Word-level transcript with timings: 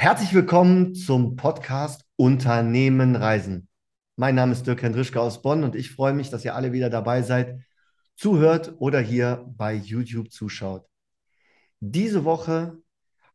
Herzlich 0.00 0.32
willkommen 0.32 0.94
zum 0.94 1.36
Podcast 1.36 2.06
Unternehmen 2.16 3.16
Reisen. 3.16 3.68
Mein 4.16 4.34
Name 4.34 4.52
ist 4.52 4.66
Dirk 4.66 4.80
Hendrischke 4.82 5.20
aus 5.20 5.42
Bonn 5.42 5.62
und 5.62 5.76
ich 5.76 5.90
freue 5.90 6.14
mich, 6.14 6.30
dass 6.30 6.42
ihr 6.42 6.54
alle 6.54 6.72
wieder 6.72 6.88
dabei 6.88 7.20
seid, 7.20 7.60
zuhört 8.16 8.76
oder 8.78 8.98
hier 8.98 9.44
bei 9.58 9.74
YouTube 9.74 10.32
zuschaut. 10.32 10.86
Diese 11.80 12.24
Woche 12.24 12.78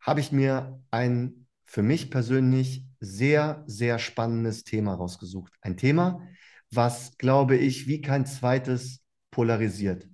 habe 0.02 0.20
ich 0.22 0.32
mir 0.32 0.82
ein 0.90 1.46
für 1.66 1.84
mich 1.84 2.10
persönlich 2.10 2.84
sehr, 3.00 3.64
sehr 3.68 4.00
spannendes 4.00 4.64
Thema 4.64 4.96
rausgesucht. 4.96 5.54
Ein 5.62 5.78
Thema, 5.78 6.28
was, 6.72 7.16
glaube 7.20 7.58
ich, 7.58 7.86
wie 7.86 8.02
kein 8.02 8.26
zweites 8.26 9.04
polarisiert. 9.30 10.10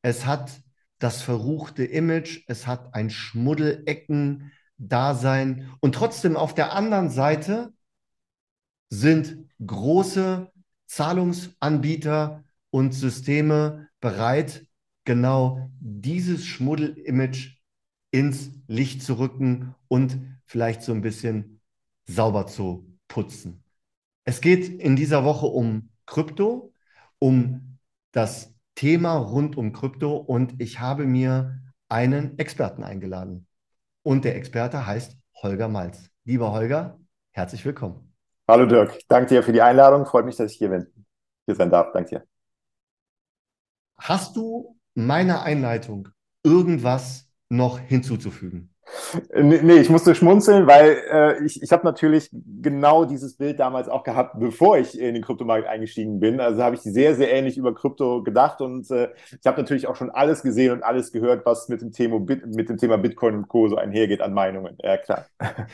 Es 0.00 0.24
hat 0.24 0.62
das 0.98 1.20
verruchte 1.20 1.84
Image, 1.84 2.44
es 2.46 2.66
hat 2.66 2.94
ein 2.94 3.10
Schmuddelecken, 3.10 4.52
Dasein. 4.88 5.70
Und 5.80 5.94
trotzdem 5.94 6.36
auf 6.36 6.54
der 6.54 6.72
anderen 6.72 7.10
Seite 7.10 7.72
sind 8.90 9.48
große 9.64 10.50
Zahlungsanbieter 10.86 12.44
und 12.70 12.92
Systeme 12.92 13.88
bereit, 14.00 14.66
genau 15.04 15.70
dieses 15.80 16.44
Schmuddel-Image 16.44 17.58
ins 18.10 18.50
Licht 18.66 19.02
zu 19.02 19.18
rücken 19.18 19.74
und 19.88 20.18
vielleicht 20.44 20.82
so 20.82 20.92
ein 20.92 21.00
bisschen 21.00 21.60
sauber 22.06 22.46
zu 22.46 22.98
putzen. 23.08 23.64
Es 24.24 24.40
geht 24.40 24.68
in 24.68 24.96
dieser 24.96 25.24
Woche 25.24 25.46
um 25.46 25.90
Krypto, 26.06 26.72
um 27.18 27.78
das 28.12 28.54
Thema 28.74 29.16
rund 29.16 29.56
um 29.56 29.72
Krypto 29.72 30.16
und 30.16 30.60
ich 30.60 30.80
habe 30.80 31.06
mir 31.06 31.60
einen 31.88 32.38
Experten 32.38 32.84
eingeladen. 32.84 33.46
Und 34.02 34.24
der 34.24 34.36
Experte 34.36 34.86
heißt 34.86 35.16
Holger 35.42 35.68
Malz. 35.68 36.10
Lieber 36.24 36.52
Holger, 36.52 36.98
herzlich 37.30 37.64
willkommen. 37.64 38.14
Hallo 38.48 38.66
Dirk, 38.66 38.98
danke 39.08 39.28
dir 39.28 39.42
für 39.42 39.52
die 39.52 39.62
Einladung. 39.62 40.06
Freut 40.06 40.24
mich, 40.24 40.36
dass 40.36 40.52
ich 40.52 40.58
hier, 40.58 40.70
bin, 40.70 40.86
hier 41.46 41.54
sein 41.54 41.70
darf. 41.70 41.92
Danke 41.92 42.10
dir. 42.10 42.26
Hast 43.96 44.36
du 44.36 44.76
meiner 44.94 45.42
Einleitung 45.42 46.08
irgendwas 46.42 47.30
noch 47.48 47.78
hinzuzufügen? 47.78 48.71
Nee, 49.34 49.74
ich 49.74 49.88
musste 49.88 50.14
schmunzeln, 50.14 50.66
weil 50.66 50.96
äh, 51.10 51.44
ich, 51.44 51.62
ich 51.62 51.72
habe 51.72 51.84
natürlich 51.84 52.30
genau 52.32 53.04
dieses 53.04 53.36
Bild 53.36 53.58
damals 53.60 53.88
auch 53.88 54.02
gehabt, 54.02 54.38
bevor 54.38 54.78
ich 54.78 54.98
in 54.98 55.14
den 55.14 55.22
Kryptomarkt 55.22 55.66
eingestiegen 55.66 56.20
bin. 56.20 56.40
Also 56.40 56.62
habe 56.62 56.76
ich 56.76 56.82
sehr, 56.82 57.14
sehr 57.14 57.32
ähnlich 57.32 57.56
über 57.56 57.74
Krypto 57.74 58.22
gedacht 58.22 58.60
und 58.60 58.90
äh, 58.90 59.08
ich 59.40 59.46
habe 59.46 59.60
natürlich 59.60 59.86
auch 59.86 59.96
schon 59.96 60.10
alles 60.10 60.42
gesehen 60.42 60.72
und 60.72 60.82
alles 60.82 61.12
gehört, 61.12 61.46
was 61.46 61.68
mit 61.68 61.80
dem, 61.80 61.92
Thema, 61.92 62.18
mit 62.20 62.68
dem 62.68 62.76
Thema 62.76 62.98
Bitcoin 62.98 63.36
und 63.36 63.48
Co. 63.48 63.68
so 63.68 63.76
einhergeht 63.76 64.20
an 64.20 64.34
Meinungen. 64.34 64.76
Ja, 64.82 64.96
klar. 64.96 65.26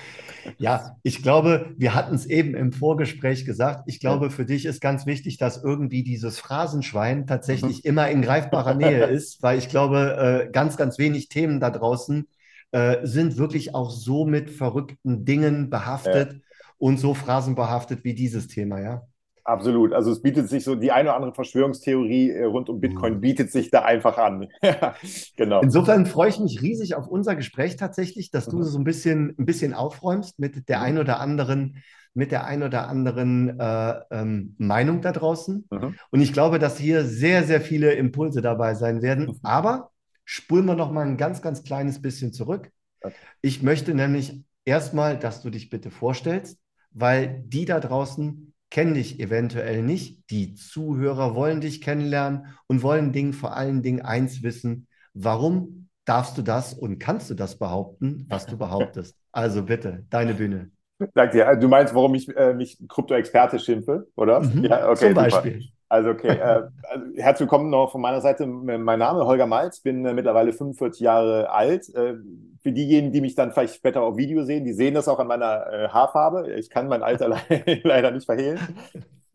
Ja, 0.56 0.96
ich 1.02 1.22
glaube, 1.22 1.74
wir 1.76 1.94
hatten 1.94 2.14
es 2.14 2.24
eben 2.24 2.54
im 2.54 2.72
Vorgespräch 2.72 3.44
gesagt. 3.44 3.82
Ich 3.86 4.00
glaube, 4.00 4.26
ja. 4.26 4.30
für 4.30 4.46
dich 4.46 4.64
ist 4.64 4.80
ganz 4.80 5.04
wichtig, 5.04 5.36
dass 5.36 5.62
irgendwie 5.62 6.02
dieses 6.02 6.38
Phrasenschwein 6.38 7.26
tatsächlich 7.26 7.84
mhm. 7.84 7.90
immer 7.90 8.08
in 8.08 8.22
greifbarer 8.22 8.74
Nähe 8.74 9.04
ist, 9.04 9.42
weil 9.42 9.58
ich 9.58 9.68
glaube, 9.68 10.46
äh, 10.48 10.50
ganz, 10.50 10.78
ganz 10.78 10.98
wenig 10.98 11.28
Themen 11.28 11.60
da 11.60 11.68
draußen 11.70 12.26
äh, 12.72 13.06
sind 13.06 13.38
wirklich 13.38 13.74
auch 13.74 13.90
so 13.90 14.24
mit 14.24 14.50
verrückten 14.50 15.24
Dingen 15.24 15.70
behaftet 15.70 16.32
ja. 16.32 16.38
und 16.78 16.98
so 16.98 17.14
phrasenbehaftet 17.14 18.04
wie 18.04 18.14
dieses 18.14 18.48
Thema, 18.48 18.80
ja. 18.80 19.02
Absolut. 19.48 19.94
Also 19.94 20.12
es 20.12 20.20
bietet 20.20 20.50
sich 20.50 20.62
so, 20.62 20.74
die 20.74 20.92
eine 20.92 21.08
oder 21.08 21.16
andere 21.16 21.32
Verschwörungstheorie 21.32 22.32
äh, 22.32 22.44
rund 22.44 22.68
um 22.68 22.80
Bitcoin 22.80 23.14
mhm. 23.14 23.20
bietet 23.22 23.50
sich 23.50 23.70
da 23.70 23.80
einfach 23.80 24.18
an. 24.18 24.48
genau. 25.38 25.62
Insofern 25.62 26.04
freue 26.04 26.28
ich 26.28 26.38
mich 26.38 26.60
riesig 26.60 26.94
auf 26.94 27.08
unser 27.08 27.34
Gespräch 27.34 27.76
tatsächlich, 27.76 28.30
dass 28.30 28.44
du 28.44 28.58
mhm. 28.58 28.62
so 28.64 28.78
ein 28.78 28.84
bisschen, 28.84 29.34
ein 29.38 29.46
bisschen 29.46 29.72
aufräumst 29.72 30.38
mit 30.38 30.68
der 30.68 30.80
mhm. 30.80 30.84
ein 30.84 30.98
oder 30.98 31.18
anderen, 31.20 31.78
mit 32.12 32.30
der 32.30 32.44
ein 32.44 32.62
oder 32.62 32.88
anderen 32.88 33.58
äh, 33.58 33.94
ähm, 34.10 34.54
Meinung 34.58 35.00
da 35.00 35.12
draußen. 35.12 35.66
Mhm. 35.70 35.94
Und 36.10 36.20
ich 36.20 36.34
glaube, 36.34 36.58
dass 36.58 36.76
hier 36.76 37.06
sehr, 37.06 37.44
sehr 37.44 37.62
viele 37.62 37.92
Impulse 37.92 38.42
dabei 38.42 38.74
sein 38.74 39.00
werden. 39.00 39.34
Aber 39.42 39.92
spulen 40.30 40.66
wir 40.66 40.74
noch 40.74 40.92
mal 40.92 41.06
ein 41.06 41.16
ganz, 41.16 41.40
ganz 41.40 41.62
kleines 41.62 42.02
bisschen 42.02 42.34
zurück. 42.34 42.70
Okay. 43.00 43.14
Ich 43.40 43.62
möchte 43.62 43.94
nämlich 43.94 44.44
erstmal, 44.66 45.18
dass 45.18 45.40
du 45.40 45.48
dich 45.48 45.70
bitte 45.70 45.90
vorstellst, 45.90 46.58
weil 46.90 47.42
die 47.46 47.64
da 47.64 47.80
draußen 47.80 48.52
kennen 48.68 48.92
dich 48.92 49.20
eventuell 49.20 49.82
nicht. 49.82 50.30
Die 50.30 50.54
Zuhörer 50.54 51.34
wollen 51.34 51.62
dich 51.62 51.80
kennenlernen 51.80 52.54
und 52.66 52.82
wollen 52.82 53.12
Ding, 53.12 53.32
vor 53.32 53.56
allen 53.56 53.82
Dingen 53.82 54.02
eins 54.02 54.42
wissen. 54.42 54.86
Warum 55.14 55.88
darfst 56.04 56.36
du 56.36 56.42
das 56.42 56.74
und 56.74 56.98
kannst 56.98 57.30
du 57.30 57.34
das 57.34 57.58
behaupten, 57.58 58.26
was 58.28 58.44
du 58.44 58.58
behauptest? 58.58 59.16
Also 59.32 59.62
bitte, 59.62 60.04
deine 60.10 60.34
Bühne. 60.34 60.70
Danke 61.14 61.38
dir. 61.38 61.56
Du 61.56 61.68
meinst, 61.68 61.94
warum 61.94 62.14
ich 62.14 62.28
äh, 62.36 62.52
mich 62.52 62.78
Krypto-Experte 62.86 63.58
schimpfe, 63.58 64.06
oder? 64.14 64.40
Mhm, 64.40 64.64
ja, 64.64 64.90
okay. 64.90 65.06
Zum 65.06 65.14
Beispiel. 65.14 65.62
Super. 65.62 65.77
Also 65.90 66.10
okay, 66.10 66.28
äh, 66.28 66.68
also 66.82 67.06
herzlich 67.16 67.40
willkommen 67.40 67.70
noch 67.70 67.92
von 67.92 68.02
meiner 68.02 68.20
Seite. 68.20 68.46
Mein 68.46 68.98
Name 68.98 69.20
ist 69.20 69.26
Holger 69.26 69.46
Malz, 69.46 69.80
bin 69.80 70.04
äh, 70.04 70.12
mittlerweile 70.12 70.52
45 70.52 71.00
Jahre 71.00 71.50
alt. 71.50 71.88
Äh, 71.94 72.16
für 72.60 72.72
diejenigen, 72.72 73.12
die 73.12 73.22
mich 73.22 73.34
dann 73.34 73.52
vielleicht 73.52 73.76
später 73.76 74.02
auf 74.02 74.18
Video 74.18 74.44
sehen, 74.44 74.64
die 74.64 74.74
sehen 74.74 74.92
das 74.92 75.08
auch 75.08 75.18
an 75.18 75.28
meiner 75.28 75.66
äh, 75.72 75.88
Haarfarbe. 75.88 76.52
Ich 76.54 76.68
kann 76.68 76.88
mein 76.88 77.02
Alter 77.02 77.28
le 77.48 77.80
leider 77.84 78.10
nicht 78.10 78.26
verhehlen. 78.26 78.58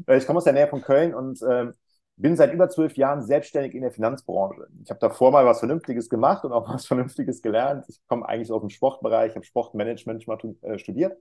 Äh, 0.06 0.18
ich 0.18 0.28
komme 0.28 0.38
aus 0.38 0.44
der 0.44 0.54
Nähe 0.54 0.68
von 0.68 0.82
Köln 0.82 1.16
und 1.16 1.40
ähm, 1.50 1.74
bin 2.18 2.36
seit 2.36 2.54
über 2.54 2.70
zwölf 2.70 2.98
Jahren 2.98 3.24
selbstständig 3.24 3.74
in 3.74 3.82
der 3.82 3.92
Finanzbranche. 3.92 4.68
Ich 4.84 4.92
habe 4.92 5.00
davor 5.00 5.32
mal 5.32 5.48
was 5.48 5.58
Vernünftiges 5.58 6.08
gemacht 6.08 6.46
und 6.46 6.52
auch 6.52 6.70
was 6.70 6.86
Vernünftiges 6.88 7.42
gelernt. 7.42 7.86
Ich 7.88 8.00
komme 8.08 8.30
eigentlich 8.30 8.52
aus 8.52 8.62
dem 8.62 8.70
Sportbereich, 8.70 9.32
ich 9.32 9.36
habe 9.36 9.46
Sportmanagement 9.46 10.28
mal 10.28 10.38
äh, 10.62 10.78
studiert, 10.78 11.18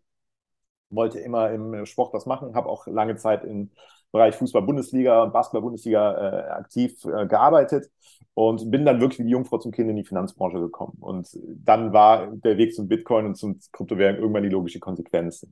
wollte 0.91 1.21
immer 1.21 1.51
im 1.53 1.87
Sport 1.87 2.13
was 2.13 2.27
machen, 2.27 2.55
habe 2.55 2.69
auch 2.69 2.87
lange 2.87 3.17
Zeit 3.17 3.45
in 3.45 3.71
Bereich 4.13 4.37
Fußball-Bundesliga 4.37 5.23
und 5.23 5.33
Basketball-Bundesliga 5.33 6.13
äh, 6.13 6.51
aktiv 6.51 7.05
äh, 7.05 7.27
gearbeitet 7.27 7.91
und 8.35 8.71
bin 8.71 8.85
dann 8.85 9.01
wirklich 9.01 9.19
wie 9.21 9.25
die 9.25 9.31
Jungfrau 9.31 9.59
zum 9.59 9.73
Kind 9.73 9.91
in 9.91 9.97
die 9.97 10.05
Finanzbranche 10.05 10.61
gekommen. 10.61 10.97
Und 11.01 11.29
dann 11.43 11.93
war 11.93 12.29
der 12.29 12.59
Weg 12.59 12.75
zum 12.75 12.89
Bitcoin 12.89 13.27
und 13.27 13.37
zum 13.37 13.59
Kryptowährung 13.73 14.19
irgendwann 14.19 14.43
die 14.43 14.49
logische 14.49 14.81
Konsequenz. 14.81 15.47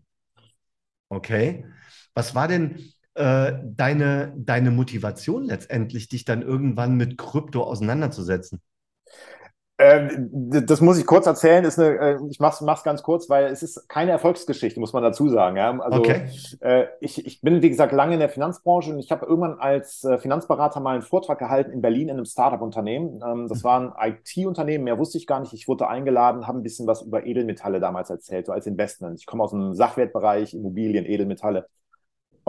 Okay. 1.08 1.64
Was 2.14 2.34
war 2.34 2.48
denn 2.48 2.92
äh, 3.14 3.52
deine, 3.64 4.32
deine 4.36 4.70
Motivation 4.70 5.44
letztendlich, 5.44 6.08
dich 6.08 6.24
dann 6.24 6.42
irgendwann 6.42 6.96
mit 6.96 7.18
Krypto 7.18 7.62
auseinanderzusetzen? 7.62 8.60
Ähm, 9.80 10.28
das 10.66 10.82
muss 10.82 10.98
ich 10.98 11.06
kurz 11.06 11.26
erzählen. 11.26 11.64
Ist 11.64 11.78
eine, 11.78 11.96
äh, 11.96 12.18
ich 12.28 12.38
mach's, 12.38 12.60
mach's 12.60 12.82
ganz 12.82 13.02
kurz, 13.02 13.30
weil 13.30 13.46
es 13.46 13.62
ist 13.62 13.88
keine 13.88 14.10
Erfolgsgeschichte, 14.10 14.78
muss 14.78 14.92
man 14.92 15.02
dazu 15.02 15.28
sagen. 15.28 15.56
Ja? 15.56 15.78
Also 15.80 16.00
okay. 16.00 16.28
äh, 16.60 16.84
ich, 17.00 17.24
ich 17.24 17.40
bin, 17.40 17.62
wie 17.62 17.70
gesagt, 17.70 17.92
lange 17.92 18.14
in 18.14 18.20
der 18.20 18.28
Finanzbranche 18.28 18.92
und 18.92 18.98
ich 18.98 19.10
habe 19.10 19.24
irgendwann 19.24 19.58
als 19.58 20.04
äh, 20.04 20.18
Finanzberater 20.18 20.80
mal 20.80 20.92
einen 20.92 21.02
Vortrag 21.02 21.38
gehalten 21.38 21.70
in 21.70 21.80
Berlin 21.80 22.08
in 22.08 22.16
einem 22.16 22.26
Startup-Unternehmen. 22.26 23.22
Ähm, 23.26 23.48
das 23.48 23.64
war 23.64 23.96
ein 23.98 24.12
IT-Unternehmen, 24.12 24.84
mehr 24.84 24.98
wusste 24.98 25.16
ich 25.16 25.26
gar 25.26 25.40
nicht. 25.40 25.54
Ich 25.54 25.66
wurde 25.66 25.88
eingeladen, 25.88 26.46
habe 26.46 26.58
ein 26.58 26.62
bisschen 26.62 26.86
was 26.86 27.00
über 27.00 27.24
Edelmetalle 27.24 27.80
damals 27.80 28.10
erzählt, 28.10 28.46
so 28.46 28.52
als 28.52 28.66
Investment. 28.66 29.18
Ich 29.18 29.26
komme 29.26 29.42
aus 29.42 29.52
dem 29.52 29.72
Sachwertbereich, 29.72 30.52
Immobilien, 30.52 31.06
Edelmetalle. 31.06 31.66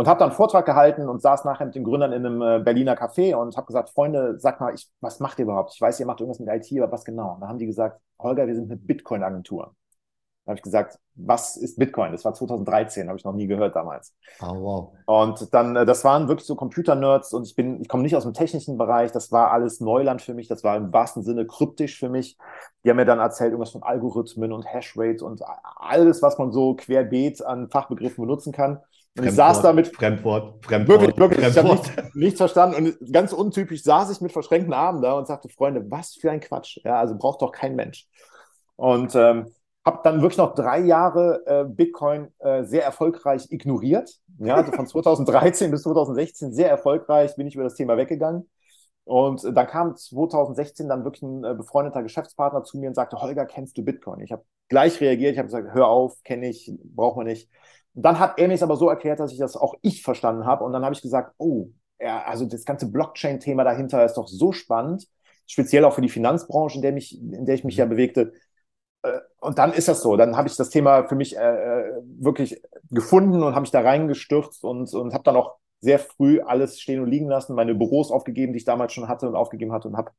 Und 0.01 0.07
habe 0.07 0.17
dann 0.17 0.29
einen 0.29 0.35
Vortrag 0.35 0.65
gehalten 0.65 1.07
und 1.07 1.21
saß 1.21 1.45
nachher 1.45 1.67
mit 1.67 1.75
den 1.75 1.83
Gründern 1.83 2.11
in 2.11 2.25
einem 2.25 2.41
äh, 2.41 2.59
Berliner 2.63 2.95
Café 2.95 3.35
und 3.35 3.55
habe 3.55 3.67
gesagt, 3.67 3.91
Freunde, 3.91 4.39
sag 4.39 4.59
mal, 4.59 4.73
ich, 4.73 4.89
was 4.99 5.19
macht 5.19 5.37
ihr 5.37 5.43
überhaupt? 5.43 5.75
Ich 5.75 5.79
weiß, 5.79 5.99
ihr 5.99 6.07
macht 6.07 6.19
irgendwas 6.19 6.39
mit 6.39 6.49
IT, 6.49 6.81
aber 6.81 6.91
was 6.91 7.05
genau? 7.05 7.35
Und 7.35 7.41
dann 7.41 7.49
haben 7.49 7.59
die 7.59 7.67
gesagt, 7.67 8.01
Holger, 8.17 8.47
wir 8.47 8.55
sind 8.55 8.71
eine 8.71 8.77
Bitcoin-Agentur. 8.77 9.75
Da 10.43 10.49
habe 10.49 10.57
ich 10.57 10.63
gesagt, 10.63 10.97
was 11.13 11.55
ist 11.55 11.77
Bitcoin? 11.77 12.13
Das 12.13 12.25
war 12.25 12.33
2013, 12.33 13.09
habe 13.09 13.19
ich 13.19 13.23
noch 13.23 13.35
nie 13.35 13.45
gehört 13.45 13.75
damals. 13.75 14.15
Oh, 14.41 14.55
wow. 14.59 14.93
Und 15.05 15.53
dann, 15.53 15.75
äh, 15.75 15.85
das 15.85 16.03
waren 16.03 16.27
wirklich 16.27 16.47
so 16.47 16.55
Computer-Nerds 16.55 17.31
und 17.33 17.45
ich 17.45 17.53
bin, 17.53 17.79
ich 17.79 17.87
komme 17.87 18.01
nicht 18.01 18.15
aus 18.15 18.23
dem 18.23 18.33
technischen 18.33 18.79
Bereich, 18.79 19.11
das 19.11 19.31
war 19.31 19.51
alles 19.51 19.81
Neuland 19.81 20.23
für 20.23 20.33
mich, 20.33 20.47
das 20.47 20.63
war 20.63 20.77
im 20.77 20.91
wahrsten 20.91 21.21
Sinne 21.21 21.45
kryptisch 21.45 21.99
für 21.99 22.09
mich. 22.09 22.39
Die 22.83 22.89
haben 22.89 22.97
mir 22.97 23.05
dann 23.05 23.19
erzählt, 23.19 23.51
irgendwas 23.51 23.69
von 23.69 23.83
Algorithmen 23.83 24.51
und 24.51 24.65
Hashrate 24.65 25.23
und 25.23 25.43
alles, 25.75 26.23
was 26.23 26.39
man 26.39 26.51
so 26.51 26.73
querbeet 26.73 27.45
an 27.45 27.69
Fachbegriffen 27.69 28.23
benutzen 28.23 28.51
kann. 28.51 28.79
Und 29.17 29.25
ich 29.25 29.31
saß 29.31 29.61
da 29.61 29.73
mit. 29.73 29.87
Fremdwort, 29.87 30.65
Fremdwort. 30.65 31.01
Wirklich, 31.01 31.17
wirklich. 31.17 31.53
Fremdwort. 31.53 31.79
Ich 31.85 31.91
habe 31.91 32.01
nichts, 32.01 32.15
nichts, 32.15 32.37
verstanden. 32.37 32.95
Und 32.99 33.13
ganz 33.13 33.33
untypisch 33.33 33.83
saß 33.83 34.09
ich 34.11 34.21
mit 34.21 34.31
verschränkten 34.31 34.73
Armen 34.73 35.01
da 35.01 35.13
und 35.13 35.27
sagte, 35.27 35.49
Freunde, 35.49 35.85
was 35.89 36.15
für 36.15 36.31
ein 36.31 36.39
Quatsch. 36.39 36.79
Ja, 36.83 36.99
also 36.99 37.17
braucht 37.17 37.41
doch 37.41 37.51
kein 37.51 37.75
Mensch. 37.75 38.07
Und 38.77 39.13
ähm, 39.15 39.47
habe 39.85 39.99
dann 40.03 40.21
wirklich 40.21 40.37
noch 40.37 40.55
drei 40.55 40.79
Jahre 40.79 41.43
äh, 41.45 41.65
Bitcoin 41.65 42.29
äh, 42.39 42.63
sehr 42.63 42.83
erfolgreich 42.83 43.47
ignoriert. 43.51 44.11
Ja, 44.39 44.55
also 44.55 44.71
von 44.71 44.87
2013 44.87 45.71
bis 45.71 45.83
2016 45.83 46.53
sehr 46.53 46.69
erfolgreich 46.69 47.35
bin 47.35 47.47
ich 47.47 47.55
über 47.55 47.63
das 47.63 47.75
Thema 47.75 47.97
weggegangen. 47.97 48.49
Und 49.03 49.43
dann 49.43 49.67
kam 49.67 49.95
2016 49.95 50.87
dann 50.87 51.03
wirklich 51.03 51.23
ein 51.23 51.43
äh, 51.43 51.55
befreundeter 51.55 52.03
Geschäftspartner 52.03 52.63
zu 52.63 52.77
mir 52.77 52.87
und 52.87 52.95
sagte, 52.95 53.17
Holger, 53.17 53.45
kennst 53.45 53.77
du 53.77 53.83
Bitcoin? 53.83 54.21
Ich 54.21 54.31
habe 54.31 54.45
gleich 54.69 55.01
reagiert, 55.01 55.33
ich 55.33 55.37
habe 55.37 55.47
gesagt, 55.47 55.73
hör 55.73 55.87
auf, 55.87 56.21
kenne 56.23 56.47
ich, 56.47 56.71
braucht 56.83 57.17
man 57.17 57.25
nicht. 57.25 57.49
Dann 57.93 58.19
hat 58.19 58.39
er 58.39 58.47
mir 58.47 58.53
es 58.53 58.63
aber 58.63 58.77
so 58.77 58.89
erklärt, 58.89 59.19
dass 59.19 59.31
ich 59.31 59.39
das 59.39 59.55
auch 59.55 59.75
ich 59.81 60.03
verstanden 60.03 60.45
habe. 60.45 60.63
Und 60.63 60.73
dann 60.73 60.83
habe 60.83 60.95
ich 60.95 61.01
gesagt, 61.01 61.33
oh, 61.37 61.69
ja, 61.99 62.23
also 62.23 62.45
das 62.45 62.65
ganze 62.65 62.91
Blockchain-Thema 62.91 63.63
dahinter 63.63 64.03
ist 64.05 64.15
doch 64.15 64.27
so 64.27 64.51
spannend, 64.51 65.07
speziell 65.47 65.85
auch 65.85 65.93
für 65.93 66.01
die 66.01 66.09
Finanzbranche, 66.09 66.77
in 66.77 66.81
der, 66.81 66.93
mich, 66.93 67.19
in 67.19 67.45
der 67.45 67.55
ich 67.55 67.63
mich 67.63 67.77
ja 67.77 67.85
mhm. 67.85 67.89
bewegte. 67.91 68.33
äh, 69.03 69.19
und 69.39 69.57
dann 69.59 69.73
ist 69.73 69.87
das 69.87 70.01
so. 70.01 70.17
Dann 70.17 70.37
habe 70.37 70.47
ich 70.47 70.55
das 70.55 70.69
Thema 70.69 71.07
für 71.07 71.15
mich 71.15 71.37
äh, 71.37 71.91
wirklich 72.19 72.61
gefunden 72.89 73.43
und 73.43 73.53
habe 73.53 73.61
mich 73.61 73.71
da 73.71 73.81
reingestürzt 73.81 74.63
und, 74.63 74.93
und 74.93 75.13
habe 75.13 75.23
dann 75.23 75.35
auch 75.35 75.57
sehr 75.81 75.99
früh 75.99 76.41
alles 76.41 76.79
stehen 76.79 77.01
und 77.01 77.09
liegen 77.09 77.27
lassen, 77.27 77.55
meine 77.55 77.75
Büros 77.75 78.11
aufgegeben, 78.11 78.53
die 78.53 78.57
ich 78.59 78.65
damals 78.65 78.93
schon 78.93 79.07
hatte 79.07 79.27
und 79.27 79.35
aufgegeben 79.35 79.73
hatte 79.73 79.87
und 79.87 79.97
habe 79.97 80.11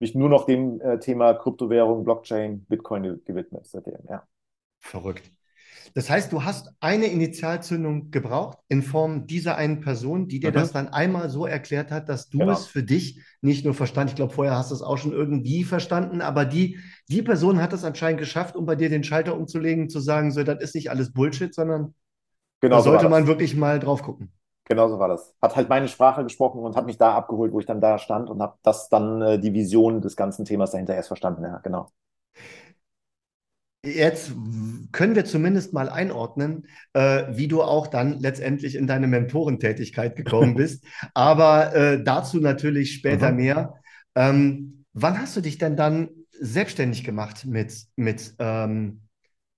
mich 0.00 0.14
nur 0.14 0.28
noch 0.28 0.46
dem 0.46 0.80
äh, 0.80 0.98
Thema 0.98 1.34
Kryptowährung, 1.34 2.04
Blockchain, 2.04 2.64
Bitcoin 2.66 3.20
gewidmet 3.24 3.66
seitdem, 3.66 3.98
ja. 4.08 4.22
Verrückt. 4.80 5.32
Das 5.94 6.10
heißt, 6.10 6.32
du 6.32 6.44
hast 6.44 6.70
eine 6.80 7.06
Initialzündung 7.06 8.10
gebraucht 8.10 8.58
in 8.68 8.82
Form 8.82 9.26
dieser 9.26 9.56
einen 9.56 9.80
Person, 9.80 10.28
die 10.28 10.40
dir 10.40 10.50
mhm. 10.50 10.54
das 10.54 10.72
dann 10.72 10.88
einmal 10.88 11.30
so 11.30 11.46
erklärt 11.46 11.90
hat, 11.90 12.08
dass 12.08 12.28
du 12.28 12.38
genau. 12.38 12.52
es 12.52 12.66
für 12.66 12.82
dich 12.82 13.22
nicht 13.40 13.64
nur 13.64 13.74
verstanden, 13.74 14.10
ich 14.10 14.16
glaube, 14.16 14.32
vorher 14.32 14.56
hast 14.56 14.70
du 14.70 14.74
es 14.74 14.82
auch 14.82 14.98
schon 14.98 15.12
irgendwie 15.12 15.64
verstanden, 15.64 16.20
aber 16.20 16.44
die, 16.44 16.78
die 17.08 17.22
Person 17.22 17.62
hat 17.62 17.72
es 17.72 17.84
anscheinend 17.84 18.20
geschafft, 18.20 18.56
um 18.56 18.66
bei 18.66 18.76
dir 18.76 18.88
den 18.88 19.04
Schalter 19.04 19.36
umzulegen, 19.36 19.88
zu 19.88 20.00
sagen, 20.00 20.30
so, 20.32 20.42
das 20.42 20.60
ist 20.62 20.74
nicht 20.74 20.90
alles 20.90 21.12
Bullshit, 21.12 21.54
sondern 21.54 21.94
genau 22.60 22.76
da 22.76 22.82
sollte 22.82 23.08
man 23.08 23.26
wirklich 23.26 23.56
mal 23.56 23.78
drauf 23.78 24.02
gucken. 24.02 24.32
Genau 24.68 24.88
so 24.88 24.98
war 24.98 25.08
das. 25.08 25.34
Hat 25.40 25.56
halt 25.56 25.70
meine 25.70 25.88
Sprache 25.88 26.22
gesprochen 26.22 26.60
und 26.60 26.76
hat 26.76 26.84
mich 26.84 26.98
da 26.98 27.14
abgeholt, 27.14 27.52
wo 27.52 27.60
ich 27.60 27.66
dann 27.66 27.80
da 27.80 27.98
stand 27.98 28.28
und 28.28 28.42
habe 28.42 28.58
das 28.62 28.90
dann 28.90 29.22
äh, 29.22 29.38
die 29.38 29.54
Vision 29.54 30.02
des 30.02 30.14
ganzen 30.14 30.44
Themas 30.44 30.72
dahinter 30.72 30.94
erst 30.94 31.08
verstanden. 31.08 31.42
Ja, 31.44 31.58
genau. 31.58 31.88
Jetzt 33.84 34.32
können 34.90 35.14
wir 35.14 35.24
zumindest 35.24 35.72
mal 35.72 35.88
einordnen, 35.88 36.66
äh, 36.94 37.24
wie 37.30 37.46
du 37.46 37.62
auch 37.62 37.86
dann 37.86 38.18
letztendlich 38.18 38.74
in 38.74 38.88
deine 38.88 39.06
Mentorentätigkeit 39.06 40.16
gekommen 40.16 40.54
bist. 40.56 40.84
Aber 41.14 41.74
äh, 41.74 42.02
dazu 42.02 42.40
natürlich 42.40 42.94
später 42.94 43.30
mhm. 43.30 43.36
mehr. 43.36 43.74
Ähm, 44.16 44.84
wann 44.92 45.18
hast 45.18 45.36
du 45.36 45.40
dich 45.40 45.58
denn 45.58 45.76
dann 45.76 46.08
selbstständig 46.40 47.04
gemacht 47.04 47.44
mit, 47.46 47.86
mit, 47.94 48.34
ähm, 48.40 49.02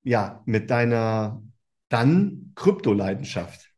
ja, 0.02 0.42
mit 0.44 0.70
deiner 0.70 1.42
dann 1.88 2.52
Kryptoleidenschaft? 2.56 3.69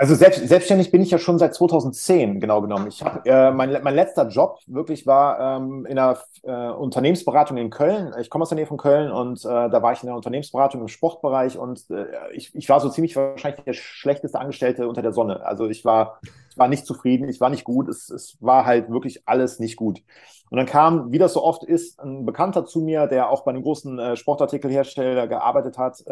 Also 0.00 0.14
selbst, 0.14 0.48
selbstständig 0.48 0.90
bin 0.90 1.02
ich 1.02 1.10
ja 1.10 1.18
schon 1.18 1.38
seit 1.38 1.54
2010, 1.54 2.40
genau 2.40 2.62
genommen. 2.62 2.86
Ich 2.88 3.02
habe 3.02 3.20
äh, 3.28 3.50
mein, 3.50 3.82
mein 3.82 3.94
letzter 3.94 4.26
Job 4.28 4.58
wirklich 4.66 5.06
war 5.06 5.58
ähm, 5.58 5.84
in 5.84 5.98
einer 5.98 6.18
äh, 6.42 6.70
Unternehmensberatung 6.70 7.58
in 7.58 7.68
Köln. 7.68 8.14
Ich 8.18 8.30
komme 8.30 8.40
aus 8.40 8.48
der 8.48 8.56
Nähe 8.56 8.64
von 8.64 8.78
Köln 8.78 9.12
und 9.12 9.44
äh, 9.44 9.68
da 9.68 9.82
war 9.82 9.92
ich 9.92 10.02
in 10.02 10.06
der 10.06 10.16
Unternehmensberatung 10.16 10.80
im 10.80 10.88
Sportbereich 10.88 11.58
und 11.58 11.84
äh, 11.90 12.06
ich, 12.32 12.54
ich 12.54 12.66
war 12.70 12.80
so 12.80 12.88
ziemlich 12.88 13.14
wahrscheinlich 13.14 13.62
der 13.62 13.74
schlechteste 13.74 14.40
Angestellte 14.40 14.88
unter 14.88 15.02
der 15.02 15.12
Sonne. 15.12 15.44
Also 15.44 15.68
ich 15.68 15.84
war, 15.84 16.18
ich 16.22 16.56
war 16.56 16.68
nicht 16.68 16.86
zufrieden, 16.86 17.28
ich 17.28 17.42
war 17.42 17.50
nicht 17.50 17.64
gut, 17.64 17.86
es, 17.86 18.08
es 18.08 18.38
war 18.40 18.64
halt 18.64 18.90
wirklich 18.90 19.28
alles 19.28 19.58
nicht 19.58 19.76
gut. 19.76 20.00
Und 20.48 20.56
dann 20.56 20.66
kam, 20.66 21.12
wie 21.12 21.18
das 21.18 21.34
so 21.34 21.44
oft 21.44 21.62
ist, 21.62 22.00
ein 22.00 22.24
Bekannter 22.24 22.64
zu 22.64 22.80
mir, 22.80 23.06
der 23.06 23.28
auch 23.28 23.44
bei 23.44 23.50
einem 23.50 23.62
großen 23.62 23.98
äh, 23.98 24.16
Sportartikelhersteller 24.16 25.28
gearbeitet 25.28 25.76
hat, 25.76 26.02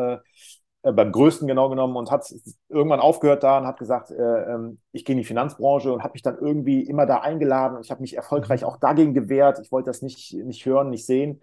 äh, 0.83 0.93
beim 0.93 1.11
größten 1.11 1.49
genau 1.49 1.69
genommen 1.69 1.97
und 1.97 2.11
hat 2.11 2.33
irgendwann 2.69 3.01
aufgehört 3.01 3.43
da 3.43 3.59
und 3.59 3.67
hat 3.67 3.79
gesagt, 3.79 4.11
äh, 4.13 4.55
ähm, 4.55 4.79
ich 4.93 5.05
gehe 5.05 5.15
in 5.15 5.19
die 5.19 5.25
Finanzbranche 5.25 5.93
und 5.93 6.03
habe 6.05 6.13
mich 6.13 6.23
dann 6.23 6.39
irgendwie 6.39 6.83
immer 6.83 7.05
da 7.05 7.19
eingeladen 7.19 7.77
und 7.77 7.85
ich 7.85 7.91
habe 7.91 8.01
mich 8.01 8.17
erfolgreich 8.17 8.65
auch 8.65 8.77
dagegen 8.77 9.13
gewehrt. 9.13 9.59
Ich 9.61 9.73
wollte 9.73 9.91
das 9.91 10.03
nicht, 10.03 10.33
nicht 10.35 10.65
hören, 10.65 10.91
nicht 10.91 11.05
sehen. 11.05 11.43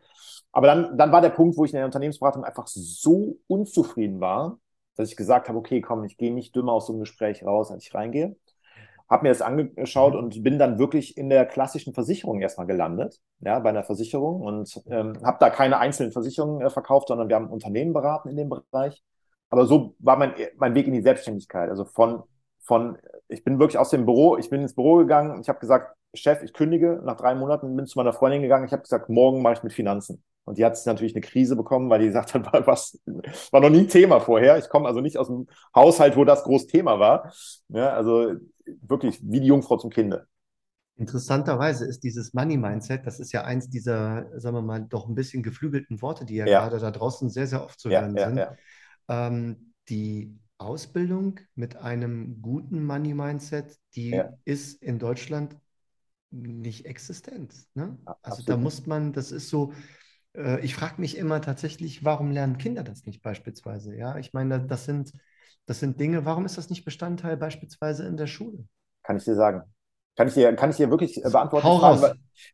Aber 0.53 0.67
dann, 0.67 0.97
dann 0.97 1.11
war 1.11 1.19
der 1.19 1.31
Punkt, 1.31 1.57
wo 1.57 1.65
ich 1.65 1.73
in 1.73 1.77
der 1.77 1.85
Unternehmensberatung 1.85 2.45
einfach 2.45 2.67
so 2.67 3.37
unzufrieden 3.47 4.21
war, 4.21 4.57
dass 4.95 5.09
ich 5.09 5.17
gesagt 5.17 5.49
habe, 5.49 5.57
okay, 5.57 5.81
komm, 5.81 6.05
ich 6.05 6.17
gehe 6.17 6.33
nicht 6.33 6.55
dümmer 6.55 6.71
aus 6.71 6.87
so 6.87 6.93
einem 6.93 7.01
Gespräch 7.01 7.43
raus, 7.45 7.71
als 7.71 7.83
ich 7.85 7.93
reingehe. 7.93 8.37
Habe 9.09 9.23
mir 9.23 9.29
das 9.29 9.41
angeschaut 9.41 10.13
mhm. 10.13 10.19
und 10.19 10.43
bin 10.43 10.57
dann 10.57 10.79
wirklich 10.79 11.17
in 11.17 11.29
der 11.29 11.45
klassischen 11.45 11.93
Versicherung 11.93 12.41
erstmal 12.41 12.67
gelandet, 12.67 13.19
ja, 13.41 13.59
bei 13.59 13.69
einer 13.69 13.83
Versicherung 13.83 14.41
und 14.41 14.81
ähm, 14.87 15.13
habe 15.23 15.37
da 15.41 15.49
keine 15.49 15.77
einzelnen 15.77 16.13
Versicherungen 16.13 16.65
äh, 16.65 16.69
verkauft, 16.69 17.09
sondern 17.09 17.27
wir 17.27 17.35
haben 17.35 17.49
Unternehmen 17.49 17.91
beraten 17.91 18.29
in 18.29 18.37
dem 18.37 18.47
Bereich 18.47 19.03
aber 19.49 19.65
so 19.65 19.95
war 19.99 20.17
mein, 20.17 20.33
mein 20.57 20.75
Weg 20.75 20.87
in 20.87 20.93
die 20.93 21.01
Selbstständigkeit. 21.01 21.69
Also 21.69 21.85
von, 21.85 22.23
von, 22.59 22.97
ich 23.27 23.43
bin 23.43 23.59
wirklich 23.59 23.77
aus 23.77 23.89
dem 23.89 24.05
Büro, 24.05 24.37
ich 24.37 24.49
bin 24.49 24.61
ins 24.61 24.75
Büro 24.75 24.97
gegangen, 24.97 25.41
ich 25.41 25.49
habe 25.49 25.59
gesagt, 25.59 25.95
Chef, 26.15 26.41
ich 26.43 26.53
kündige. 26.53 27.01
Nach 27.03 27.15
drei 27.15 27.35
Monaten 27.35 27.75
bin 27.75 27.85
zu 27.85 27.99
meiner 27.99 28.13
Freundin 28.13 28.41
gegangen. 28.41 28.65
Ich 28.65 28.71
habe 28.71 28.83
gesagt, 28.83 29.09
morgen 29.09 29.41
mache 29.41 29.55
ich 29.55 29.63
mit 29.63 29.73
Finanzen. 29.73 30.23
Und 30.45 30.57
die 30.57 30.65
hat 30.65 30.77
natürlich 30.85 31.15
eine 31.15 31.21
Krise 31.21 31.55
bekommen, 31.55 31.89
weil 31.89 31.99
die 31.99 32.07
gesagt 32.07 32.33
hat, 32.33 32.45
was 32.67 32.99
war 33.51 33.61
noch 33.61 33.69
nie 33.69 33.87
Thema 33.87 34.19
vorher. 34.19 34.57
Ich 34.57 34.69
komme 34.69 34.87
also 34.87 35.01
nicht 35.01 35.17
aus 35.17 35.27
dem 35.27 35.47
Haushalt, 35.75 36.15
wo 36.15 36.23
das 36.23 36.43
groß 36.43 36.67
Thema 36.67 36.99
war. 36.99 37.33
Ja, 37.69 37.93
also 37.93 38.33
wirklich 38.81 39.19
wie 39.23 39.39
die 39.39 39.47
Jungfrau 39.47 39.77
zum 39.77 39.89
Kinde. 39.89 40.27
Interessanterweise 40.97 41.85
ist 41.85 42.03
dieses 42.03 42.33
Money-Mindset, 42.33 43.05
das 43.05 43.19
ist 43.19 43.33
ja 43.33 43.43
eins 43.43 43.69
dieser, 43.69 44.27
sagen 44.39 44.55
wir 44.55 44.61
mal, 44.61 44.81
doch 44.81 45.09
ein 45.09 45.15
bisschen 45.15 45.43
geflügelten 45.43 46.01
Worte, 46.01 46.23
die 46.23 46.35
ja, 46.35 46.45
ja. 46.45 46.61
gerade 46.61 46.79
da 46.79 46.89
draußen 46.89 47.29
sehr, 47.29 47.47
sehr 47.47 47.65
oft 47.65 47.77
zu 47.77 47.89
hören 47.89 48.15
ja, 48.15 48.27
sind. 48.27 48.47
Ähm, 49.07 49.73
die 49.89 50.39
Ausbildung 50.57 51.39
mit 51.55 51.75
einem 51.75 52.41
guten 52.41 52.83
Money-Mindset, 52.85 53.77
die 53.95 54.11
ja. 54.11 54.33
ist 54.45 54.81
in 54.81 54.99
Deutschland 54.99 55.57
nicht 56.31 56.85
existent. 56.85 57.53
Ne? 57.73 57.97
Also 58.21 58.43
da 58.43 58.57
muss 58.57 58.85
man, 58.85 59.13
das 59.13 59.31
ist 59.31 59.49
so, 59.49 59.73
äh, 60.33 60.59
ich 60.63 60.75
frage 60.75 60.99
mich 60.99 61.17
immer 61.17 61.41
tatsächlich, 61.41 62.03
warum 62.03 62.31
lernen 62.31 62.57
Kinder 62.57 62.83
das 62.83 63.05
nicht 63.05 63.21
beispielsweise? 63.21 63.95
Ja, 63.95 64.17
ich 64.17 64.33
meine, 64.33 64.65
das 64.65 64.85
sind, 64.85 65.13
das 65.65 65.79
sind 65.79 65.99
Dinge, 65.99 66.25
warum 66.25 66.45
ist 66.45 66.57
das 66.57 66.69
nicht 66.69 66.85
Bestandteil 66.85 67.37
beispielsweise 67.37 68.05
in 68.05 68.17
der 68.17 68.27
Schule? 68.27 68.65
Kann 69.03 69.17
ich 69.17 69.23
dir 69.23 69.35
sagen. 69.35 69.63
Kann 70.15 70.27
ich 70.27 70.33
dir, 70.33 70.53
kann 70.55 70.69
ich 70.69 70.77
dir 70.77 70.89
wirklich 70.89 71.23
äh, 71.23 71.29
beantworten? 71.29 71.67
Hau 71.67 71.77
raus. 71.77 72.01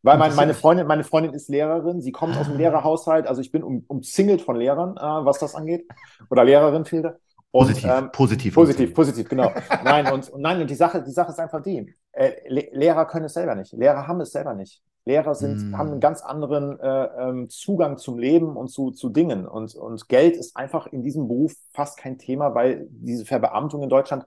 Weil, 0.02 0.18
mein, 0.18 0.34
meine, 0.34 0.54
Freundin, 0.54 0.86
meine 0.86 1.04
Freundin 1.04 1.32
ist 1.32 1.48
Lehrerin, 1.48 2.00
sie 2.00 2.12
kommt 2.12 2.36
aus 2.36 2.46
dem 2.46 2.54
ah. 2.54 2.58
Lehrerhaushalt, 2.58 3.26
also 3.26 3.40
ich 3.40 3.52
bin 3.52 3.62
um, 3.62 3.84
umzingelt 3.88 4.42
von 4.42 4.56
Lehrern, 4.56 4.96
äh, 4.96 5.00
was 5.00 5.38
das 5.38 5.54
angeht. 5.54 5.86
Oder 6.30 6.44
Lehrerin 6.44 6.84
fehlte. 6.84 7.20
Und, 7.52 7.68
positiv, 7.68 7.90
ähm, 7.90 8.10
positiv. 8.12 8.54
Positiv, 8.54 8.94
positiv, 8.94 9.28
genau. 9.28 9.52
nein, 9.84 10.10
und, 10.10 10.30
und, 10.30 10.40
nein, 10.40 10.60
und 10.60 10.70
die 10.70 10.74
Sache, 10.74 11.02
die 11.02 11.10
Sache 11.10 11.30
ist 11.30 11.38
einfach 11.38 11.62
die. 11.62 11.94
Äh, 12.12 12.32
Le 12.48 12.68
Lehrer 12.72 13.04
können 13.06 13.26
es 13.26 13.34
selber 13.34 13.54
nicht. 13.54 13.72
Lehrer 13.72 14.08
haben 14.08 14.20
es 14.20 14.32
selber 14.32 14.54
nicht. 14.54 14.82
Lehrer 15.04 15.34
sind, 15.34 15.70
mm. 15.70 15.76
haben 15.76 15.90
einen 15.90 16.00
ganz 16.00 16.22
anderen 16.22 16.78
äh, 16.78 17.04
ähm, 17.18 17.48
Zugang 17.48 17.98
zum 17.98 18.18
Leben 18.18 18.56
und 18.56 18.68
zu, 18.68 18.92
zu 18.92 19.10
Dingen. 19.10 19.46
Und, 19.46 19.74
und 19.74 20.08
Geld 20.08 20.36
ist 20.36 20.56
einfach 20.56 20.86
in 20.86 21.02
diesem 21.02 21.28
Beruf 21.28 21.52
fast 21.74 21.98
kein 21.98 22.18
Thema, 22.18 22.54
weil 22.54 22.86
diese 22.88 23.24
Verbeamtung 23.24 23.82
in 23.82 23.88
Deutschland 23.88 24.24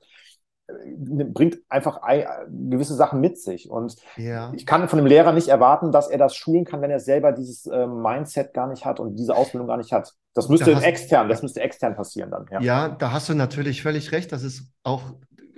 bringt 0.67 1.59
einfach 1.69 2.01
gewisse 2.47 2.95
Sachen 2.95 3.21
mit 3.21 3.39
sich. 3.39 3.69
Und 3.69 3.95
ja. 4.17 4.51
ich 4.55 4.65
kann 4.65 4.89
von 4.89 4.97
dem 4.97 5.05
Lehrer 5.05 5.31
nicht 5.31 5.47
erwarten, 5.47 5.91
dass 5.91 6.09
er 6.09 6.17
das 6.17 6.35
schulen 6.35 6.65
kann, 6.65 6.81
wenn 6.81 6.91
er 6.91 6.99
selber 6.99 7.31
dieses 7.31 7.65
äh, 7.67 7.87
Mindset 7.87 8.53
gar 8.53 8.67
nicht 8.67 8.85
hat 8.85 8.99
und 8.99 9.15
diese 9.15 9.35
Ausbildung 9.35 9.67
gar 9.67 9.77
nicht 9.77 9.91
hat. 9.91 10.13
Das 10.33 10.49
müsste 10.49 10.73
da 10.73 10.81
extern, 10.81 11.29
das 11.29 11.43
müsste 11.43 11.61
extern 11.61 11.95
passieren 11.95 12.31
dann. 12.31 12.45
Ja. 12.51 12.61
ja, 12.61 12.89
da 12.89 13.11
hast 13.11 13.29
du 13.29 13.35
natürlich 13.35 13.83
völlig 13.83 14.11
recht. 14.11 14.31
Das 14.31 14.43
ist 14.43 14.71
auch 14.83 15.03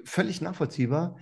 völlig 0.03 0.41
nachvollziehbar. 0.41 1.15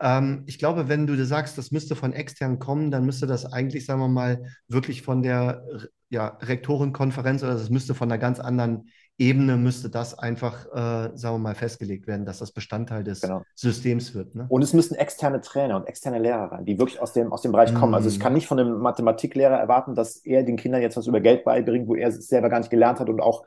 Ähm, 0.00 0.44
ich 0.46 0.58
glaube, 0.58 0.88
wenn 0.88 1.06
du 1.06 1.22
sagst, 1.24 1.58
das 1.58 1.70
müsste 1.70 1.96
von 1.96 2.12
extern 2.12 2.58
kommen, 2.58 2.90
dann 2.90 3.04
müsste 3.04 3.26
das 3.26 3.50
eigentlich, 3.52 3.86
sagen 3.86 4.00
wir 4.00 4.08
mal, 4.08 4.44
wirklich 4.68 5.02
von 5.02 5.22
der 5.22 5.64
ja, 6.10 6.38
Rektorenkonferenz 6.40 7.42
oder 7.42 7.54
das 7.54 7.70
müsste 7.70 7.94
von 7.94 8.10
einer 8.10 8.18
ganz 8.18 8.38
anderen 8.38 8.88
Ebene 9.22 9.56
müsste 9.56 9.88
das 9.88 10.18
einfach, 10.18 10.66
äh, 10.66 11.16
sagen 11.16 11.36
wir 11.36 11.38
mal, 11.38 11.54
festgelegt 11.54 12.08
werden, 12.08 12.26
dass 12.26 12.40
das 12.40 12.50
Bestandteil 12.50 13.04
des 13.04 13.20
genau. 13.20 13.44
Systems 13.54 14.16
wird. 14.16 14.34
Ne? 14.34 14.46
Und 14.48 14.62
es 14.62 14.72
müssen 14.72 14.96
externe 14.96 15.40
Trainer 15.40 15.76
und 15.76 15.86
externe 15.86 16.18
Lehrer 16.18 16.50
rein, 16.50 16.64
die 16.64 16.76
wirklich 16.76 17.00
aus 17.00 17.12
dem, 17.12 17.32
aus 17.32 17.42
dem 17.42 17.52
Bereich 17.52 17.72
kommen. 17.72 17.92
Mm. 17.92 17.94
Also 17.94 18.08
ich 18.08 18.18
mm. 18.18 18.22
kann 18.22 18.32
nicht 18.32 18.48
von 18.48 18.58
einem 18.58 18.80
Mathematiklehrer 18.80 19.56
erwarten, 19.56 19.94
dass 19.94 20.16
er 20.16 20.42
den 20.42 20.56
Kindern 20.56 20.82
jetzt 20.82 20.96
was 20.96 21.06
über 21.06 21.20
Geld 21.20 21.44
beibringt, 21.44 21.86
wo 21.86 21.94
er 21.94 22.08
es 22.08 22.26
selber 22.26 22.48
gar 22.48 22.58
nicht 22.58 22.70
gelernt 22.70 22.98
hat 22.98 23.08
und 23.08 23.20
auch 23.20 23.46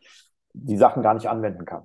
die 0.54 0.78
Sachen 0.78 1.04
gar 1.04 1.14
nicht 1.14 1.28
anwenden 1.28 1.66
kann. 1.66 1.84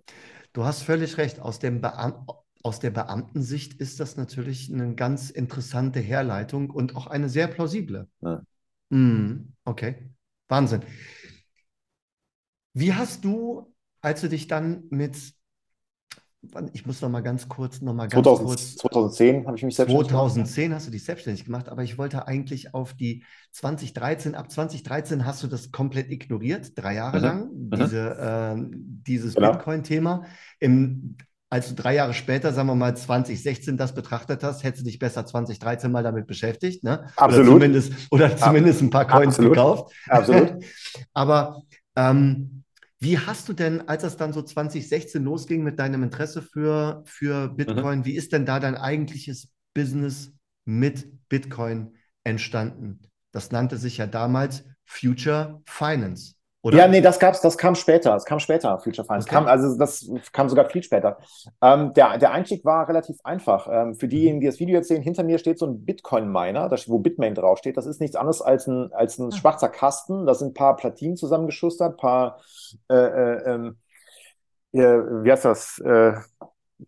Du 0.53 0.65
hast 0.65 0.83
völlig 0.83 1.19
recht. 1.19 1.41
Aus, 1.41 1.59
dem 1.59 1.81
Beam 1.81 2.15
aus 2.63 2.79
der 2.79 2.91
Beamtensicht 2.91 3.75
ist 3.81 3.99
das 3.99 4.17
natürlich 4.17 4.73
eine 4.73 4.95
ganz 4.95 5.31
interessante 5.31 5.99
Herleitung 5.99 6.71
und 6.71 6.95
auch 6.95 7.09
eine 7.09 7.29
sehr 7.29 7.49
plausible. 7.49 8.07
Ja. 8.21 8.43
Mm. 8.91 9.53
Okay, 9.65 10.11
Wahnsinn. 10.49 10.83
Wie 12.73 12.95
hast 12.95 13.25
du 13.25 13.70
als 14.01 14.21
du 14.21 14.29
dich 14.29 14.47
dann 14.47 14.85
mit, 14.91 15.17
ich 16.73 16.87
muss 16.87 17.03
noch 17.03 17.11
mal 17.11 17.23
ganz 17.23 17.49
kurz, 17.49 17.81
noch 17.83 17.93
mal 17.93 18.09
ganz 18.09 18.25
2000, 18.25 18.49
kurz. 18.49 18.77
2010 18.77 19.47
habe 19.47 19.57
ich 19.57 19.63
mich 19.63 19.75
selbstständig 19.75 20.11
2010 20.11 20.65
gemacht. 20.65 20.77
hast 20.77 20.87
du 20.87 20.91
dich 20.91 21.05
selbstständig 21.05 21.45
gemacht, 21.45 21.69
aber 21.69 21.83
ich 21.83 21.99
wollte 21.99 22.27
eigentlich 22.27 22.75
auf 22.75 22.95
die 22.95 23.25
2013, 23.53 24.35
ab 24.35 24.51
2013 24.51 25.27
hast 25.27 25.43
du 25.43 25.49
das 25.49 25.71
komplett 25.71 26.11
ignoriert, 26.11 26.73
drei 26.77 26.95
Jahre 26.95 27.19
mhm. 27.19 27.25
lang, 27.25 27.51
mhm. 27.53 27.71
diese, 27.71 28.11
äh, 28.19 28.57
dieses 28.73 29.35
genau. 29.35 29.53
Bitcoin-Thema. 29.53 30.25
als 31.51 31.69
du 31.69 31.75
drei 31.75 31.97
Jahre 31.97 32.15
später, 32.15 32.53
sagen 32.53 32.69
wir 32.69 32.75
mal 32.75 32.97
2016, 32.97 33.77
das 33.77 33.95
betrachtet 33.95 34.43
hast, 34.43 34.63
hättest 34.63 34.83
du 34.83 34.89
dich 34.89 34.99
besser 34.99 35.27
2013 35.27 35.91
mal 35.91 36.03
damit 36.03 36.27
beschäftigt, 36.27 36.85
ne? 36.85 37.11
Absolut. 37.17 37.49
Oder 37.49 37.55
zumindest, 37.55 37.93
oder 38.11 38.37
zumindest 38.37 38.83
ein 38.83 38.91
paar 38.91 39.07
Coins 39.07 39.35
Absolut. 39.35 39.55
gekauft. 39.55 39.95
Absolut. 40.09 40.65
aber 41.13 41.63
ähm, 41.97 42.61
wie 43.01 43.19
hast 43.19 43.49
du 43.49 43.55
denn, 43.55 43.89
als 43.89 44.03
das 44.03 44.19
dann 44.19 44.35
so 44.35 44.43
2016 44.43 45.25
losging 45.25 45.63
mit 45.63 45.79
deinem 45.79 46.03
Interesse 46.03 46.43
für, 46.43 47.03
für 47.07 47.49
Bitcoin, 47.49 48.01
mhm. 48.01 48.05
wie 48.05 48.15
ist 48.15 48.33
denn 48.33 48.45
da 48.45 48.61
dein 48.61 48.77
eigentliches 48.77 49.49
Business 49.75 50.33
mit 50.67 51.11
Bitcoin 51.31 51.95
entstanden? 52.25 53.01
Das 53.33 53.53
nannte 53.53 53.79
sich 53.79 53.97
ja 53.97 54.07
damals 54.07 54.65
Future 54.85 55.63
Finance. 55.65 56.35
Oder? 56.63 56.77
Ja, 56.77 56.89
nee, 56.89 57.01
das 57.01 57.19
gab's, 57.19 57.41
das 57.41 57.57
kam 57.57 57.75
später. 57.75 58.11
Das 58.11 58.27
kam 58.27 58.39
später, 58.39 58.79
Future 58.81 59.07
Finance. 59.07 59.27
Okay. 59.27 59.35
Kam, 59.35 59.47
also 59.47 59.79
das 59.79 60.11
kam 60.33 60.49
sogar 60.51 60.69
viel 60.69 60.83
später. 60.83 61.19
Ähm, 61.63 61.95
der, 61.95 62.19
der 62.19 62.33
Einstieg 62.33 62.67
war 62.67 62.87
relativ 62.87 63.17
einfach. 63.25 63.67
Ähm, 63.71 63.95
für 63.95 64.09
diejenigen, 64.09 64.41
die 64.41 64.47
das 64.47 64.61
Video 64.61 64.77
jetzt 64.77 64.89
sehen, 64.89 65.01
hinter 65.01 65.23
mir 65.23 65.39
steht 65.39 65.59
so 65.59 65.67
ein 65.67 65.87
Bitcoin-Miner, 65.87 66.71
wo 66.87 66.99
Bitmain 66.99 67.35
draufsteht. 67.35 67.79
Das 67.79 67.87
ist 67.87 68.01
nichts 68.01 68.15
anderes 68.15 68.43
als 68.43 68.67
ein, 68.67 68.93
als 68.93 69.19
ein 69.19 69.33
ah. 69.33 69.37
schwarzer 69.37 69.71
Kasten. 69.71 70.27
Da 70.27 70.35
sind 70.35 70.49
ein 70.49 70.55
paar 70.55 70.77
Platinen 70.77 71.17
zusammengeschustert, 71.17 71.95
ein 71.95 71.97
paar 71.97 72.41
äh, 72.91 72.95
äh, 72.95 73.55
ähm, 73.55 73.79
äh, 74.73 74.81
wie 74.81 75.33
heißt 75.33 75.47
das? 75.47 75.79
Äh, 75.79 76.13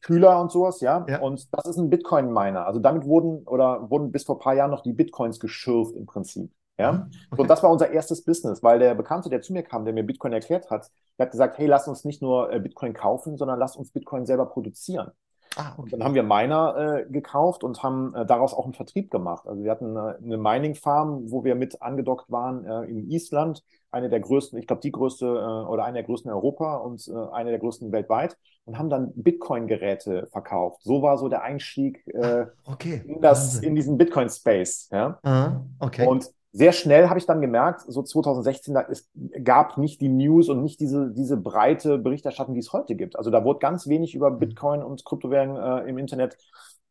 Kühler 0.01 0.41
und 0.41 0.53
sowas, 0.53 0.81
ja? 0.81 1.05
ja. 1.09 1.21
Und 1.21 1.49
das 1.53 1.65
ist 1.67 1.79
ein 1.79 1.89
Bitcoin-Miner. 1.89 2.67
Also 2.67 2.79
damit 2.79 3.05
wurden 3.05 3.47
oder 3.47 3.91
wurden 3.91 4.13
bis 4.13 4.25
vor 4.25 4.37
ein 4.37 4.41
paar 4.41 4.55
Jahren 4.55 4.71
noch 4.71 4.83
die 4.83 4.93
Bitcoins 4.93 5.41
geschürft 5.41 5.97
im 5.97 6.05
Prinzip. 6.05 6.51
Ja? 6.79 7.09
Okay. 7.31 7.43
So, 7.43 7.45
das 7.45 7.63
war 7.63 7.71
unser 7.71 7.91
erstes 7.91 8.25
Business, 8.25 8.63
weil 8.63 8.79
der 8.79 8.95
Bekannte, 8.95 9.29
der 9.29 9.43
zu 9.43 9.53
mir 9.53 9.63
kam, 9.63 9.85
der 9.85 9.95
mir 9.95 10.05
Bitcoin 10.05 10.33
erklärt 10.33 10.71
hat, 10.71 10.91
der 11.19 11.27
hat 11.27 11.33
gesagt, 11.33 11.59
hey, 11.59 11.67
lass 11.67 11.87
uns 11.87 12.05
nicht 12.05 12.23
nur 12.23 12.53
äh, 12.53 12.61
Bitcoin 12.61 12.95
kaufen, 12.95 13.37
sondern 13.37 13.59
lass 13.59 13.77
uns 13.77 13.91
Bitcoin 13.91 14.27
selber 14.27 14.47
produzieren. 14.47 15.13
Ah, 15.57 15.75
okay. 15.77 15.91
Dann 15.91 16.05
haben 16.05 16.15
wir 16.15 16.23
Miner 16.23 16.77
äh, 16.77 17.11
gekauft 17.11 17.63
und 17.63 17.83
haben 17.83 18.15
äh, 18.15 18.25
daraus 18.25 18.55
auch 18.55 18.65
einen 18.65 18.73
Vertrieb 18.73 19.11
gemacht. 19.11 19.47
Also 19.47 19.63
wir 19.63 19.71
hatten 19.71 19.97
äh, 19.97 20.15
eine 20.23 20.39
Mining-Farm, 20.39 21.31
wo 21.31 21.45
wir 21.45 21.55
mit 21.55 21.83
angedockt 21.83 22.31
waren 22.31 22.65
äh, 22.65 22.85
in 22.85 23.11
Island, 23.11 23.63
eine 23.91 24.09
der 24.09 24.21
größten, 24.21 24.59
ich 24.59 24.67
glaube 24.67 24.81
die 24.81 24.93
größte 24.93 25.27
äh, 25.27 25.69
oder 25.69 25.85
eine 25.85 25.99
der 25.99 26.05
größten 26.05 26.31
in 26.31 26.35
Europa 26.35 26.77
und 26.77 27.07
eine 27.33 27.51
der 27.51 27.59
größten 27.59 27.93
weltweit 27.93 28.39
und 28.65 28.79
haben 28.79 28.89
dann 28.89 29.13
Bitcoin-Geräte 29.15 30.29
verkauft. 30.33 30.83
So 30.85 31.03
war 31.03 31.19
so 31.19 31.29
der 31.29 31.43
Einstieg 31.43 32.07
äh, 32.07 32.47
okay. 32.65 33.03
in, 33.07 33.21
das, 33.21 33.59
in 33.59 33.75
diesen 33.75 33.99
Bitcoin-Space. 33.99 34.89
Ja? 34.91 35.19
Uh, 35.27 35.85
okay. 35.85 36.07
Und 36.07 36.31
sehr 36.53 36.73
schnell 36.73 37.09
habe 37.09 37.19
ich 37.19 37.25
dann 37.25 37.41
gemerkt, 37.41 37.81
so 37.87 38.03
2016, 38.03 38.75
da, 38.75 38.87
es 38.91 39.11
gab 39.43 39.79
nicht 39.79 40.03
die 40.03 40.11
News 40.11 40.51
und 40.51 40.63
nicht 40.63 40.81
diese, 40.81 41.11
diese 41.11 41.39
breite 41.39 41.97
Berichterstattung, 41.97 42.55
die 42.55 42.61
es 42.61 42.75
heute 42.75 42.95
gibt. 42.95 43.17
Also 43.17 43.31
da 43.31 43.43
wurde 43.43 43.59
ganz 43.59 43.89
wenig 43.89 44.15
über 44.15 44.31
mhm. 44.31 44.39
Bitcoin 44.39 44.83
und 44.83 45.05
Kryptowährungen 45.05 45.57
äh, 45.57 45.89
im 45.89 45.97
Internet 45.97 46.37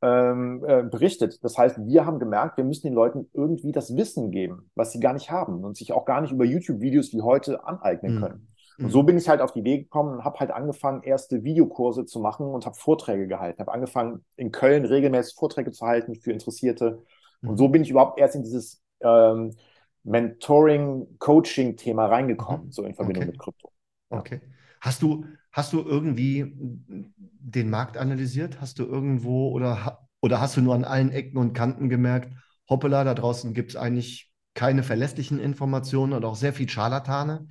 ähm, 0.02 0.66
äh, 0.68 0.82
berichtet. 0.82 1.44
Das 1.44 1.60
heißt, 1.60 1.78
wir 1.86 2.06
haben 2.08 2.18
gemerkt, 2.18 2.58
wir 2.58 2.64
müssen 2.64 2.88
den 2.88 2.96
Leuten 2.96 3.30
irgendwie 3.34 3.72
das 3.72 3.96
Wissen 3.96 4.32
geben, 4.32 4.72
was 4.74 4.92
sie 4.94 5.00
gar 5.00 5.14
nicht 5.14 5.30
haben 5.30 5.64
und 5.64 5.78
sich 5.78 5.94
auch 5.94 6.06
gar 6.06 6.22
nicht 6.22 6.32
über 6.32 6.44
YouTube-Videos 6.44 7.14
wie 7.14 7.22
heute 7.22 7.64
aneignen 7.64 8.16
mhm. 8.16 8.22
können. 8.22 8.48
Und 8.80 8.90
so 8.90 9.04
bin 9.04 9.16
ich 9.16 9.30
halt 9.30 9.42
auf 9.42 9.52
die 9.52 9.60
Idee 9.60 9.78
gekommen 9.84 10.16
und 10.16 10.24
habe 10.24 10.40
halt 10.40 10.50
angefangen, 10.50 11.04
erste 11.04 11.44
Videokurse 11.44 12.06
zu 12.06 12.20
machen 12.20 12.48
und 12.48 12.66
habe 12.66 12.76
Vorträge 12.76 13.28
gehalten. 13.28 13.60
Habe 13.60 13.74
angefangen, 13.74 14.26
in 14.38 14.52
Köln 14.52 14.86
regelmäßig 14.86 15.36
Vorträge 15.36 15.72
zu 15.72 15.86
halten 15.86 16.16
für 16.16 16.32
Interessierte. 16.32 17.04
Und 17.44 17.52
mhm. 17.52 17.58
so 17.58 17.68
bin 17.68 17.84
ich 17.84 17.92
überhaupt 17.92 18.20
erst 18.20 18.36
in 18.36 18.42
dieses 18.42 18.82
ähm, 19.04 19.56
Mentoring-Coaching-Thema 20.04 22.08
reingekommen, 22.08 22.68
mhm. 22.68 22.72
so 22.72 22.84
in 22.84 22.96
Verbindung 22.96 23.24
okay. 23.24 23.32
mit 23.32 23.40
Krypto. 23.40 23.72
Ja. 24.12 24.20
Okay. 24.20 24.42
Hast 24.80 25.02
du, 25.02 25.26
hast 25.52 25.74
du 25.74 25.82
irgendwie 25.82 26.54
den 26.58 27.70
Markt 27.70 27.98
analysiert? 27.98 28.62
Hast 28.62 28.80
du 28.80 28.86
irgendwo 28.86 29.52
oder, 29.52 30.08
oder 30.22 30.40
hast 30.42 30.56
du 30.58 30.62
nur 30.62 30.76
an 30.76 30.86
allen 30.86 31.12
Ecken 31.12 31.38
und 31.38 31.54
Kanten 31.54 31.90
gemerkt, 31.90 32.34
hoppala, 32.70 33.04
da 33.04 33.14
draußen 33.14 33.54
gibt 33.54 33.72
es 33.72 33.76
eigentlich 33.76 34.32
keine 34.54 34.84
verlässlichen 34.84 35.40
Informationen 35.40 36.14
und 36.14 36.24
auch 36.26 36.36
sehr 36.36 36.54
viel 36.54 36.70
Scharlatane? 36.70 37.48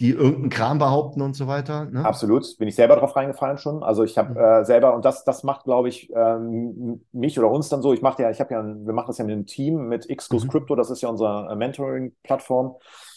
Die 0.00 0.10
irgendeinen 0.10 0.50
Kram 0.50 0.78
behaupten 0.78 1.22
und 1.22 1.34
so 1.34 1.46
weiter. 1.46 1.84
Ne? 1.84 2.04
Absolut, 2.04 2.58
bin 2.58 2.66
ich 2.66 2.74
selber 2.74 2.96
drauf 2.96 3.14
reingefallen 3.14 3.58
schon. 3.58 3.82
Also 3.82 4.02
ich 4.02 4.18
habe 4.18 4.30
mhm. 4.30 4.36
äh, 4.36 4.64
selber, 4.64 4.94
und 4.94 5.04
das, 5.04 5.24
das 5.24 5.44
macht, 5.44 5.64
glaube 5.64 5.88
ich, 5.88 6.10
ähm, 6.14 7.04
mich 7.12 7.38
oder 7.38 7.50
uns 7.50 7.68
dann 7.68 7.82
so, 7.82 7.92
ich 7.92 8.02
mache 8.02 8.22
ja, 8.22 8.30
ich 8.30 8.40
habe 8.40 8.54
ja, 8.54 8.64
wir 8.64 8.92
machen 8.92 9.06
das 9.08 9.18
ja 9.18 9.24
mit 9.24 9.32
einem 9.32 9.46
Team, 9.46 9.88
mit 9.88 10.08
Xcos 10.08 10.44
mhm. 10.44 10.48
Crypto, 10.48 10.74
das 10.74 10.90
ist 10.90 11.00
ja 11.02 11.08
unsere 11.08 11.48
äh, 11.50 11.56
Mentoring-Plattform, 11.56 12.76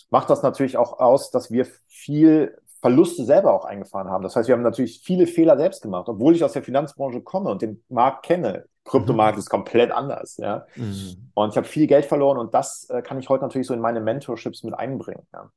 macht 0.09 0.29
das 0.29 0.43
natürlich 0.43 0.77
auch 0.77 0.99
aus, 0.99 1.31
dass 1.31 1.51
wir 1.51 1.65
viel 1.87 2.55
Verluste 2.79 3.25
selber 3.25 3.53
auch 3.53 3.65
eingefahren 3.65 4.09
haben. 4.09 4.23
Das 4.23 4.35
heißt, 4.35 4.47
wir 4.47 4.53
haben 4.53 4.61
natürlich 4.61 5.01
viele 5.03 5.25
Fehler 5.25 5.57
selbst 5.57 5.81
gemacht, 5.81 6.07
obwohl 6.07 6.35
ich 6.35 6.43
aus 6.43 6.53
der 6.53 6.63
Finanzbranche 6.63 7.21
komme 7.21 7.49
und 7.49 7.61
den 7.61 7.83
Markt 7.89 8.23
kenne. 8.23 8.65
Kryptomarkt 8.85 9.35
mhm. 9.35 9.39
ist 9.39 9.49
komplett 9.49 9.91
anders, 9.91 10.37
ja. 10.37 10.65
Mhm. 10.75 11.31
Und 11.33 11.49
ich 11.49 11.57
habe 11.57 11.67
viel 11.67 11.87
Geld 11.87 12.05
verloren 12.05 12.37
und 12.37 12.53
das 12.53 12.87
äh, 12.89 13.01
kann 13.01 13.19
ich 13.19 13.27
heute 13.29 13.43
natürlich 13.43 13.67
so 13.67 13.73
in 13.73 13.81
meine 13.81 13.99
Mentorships 13.99 14.63
mit 14.63 14.75
einbringen. 14.75 15.23
Ja. 15.33 15.49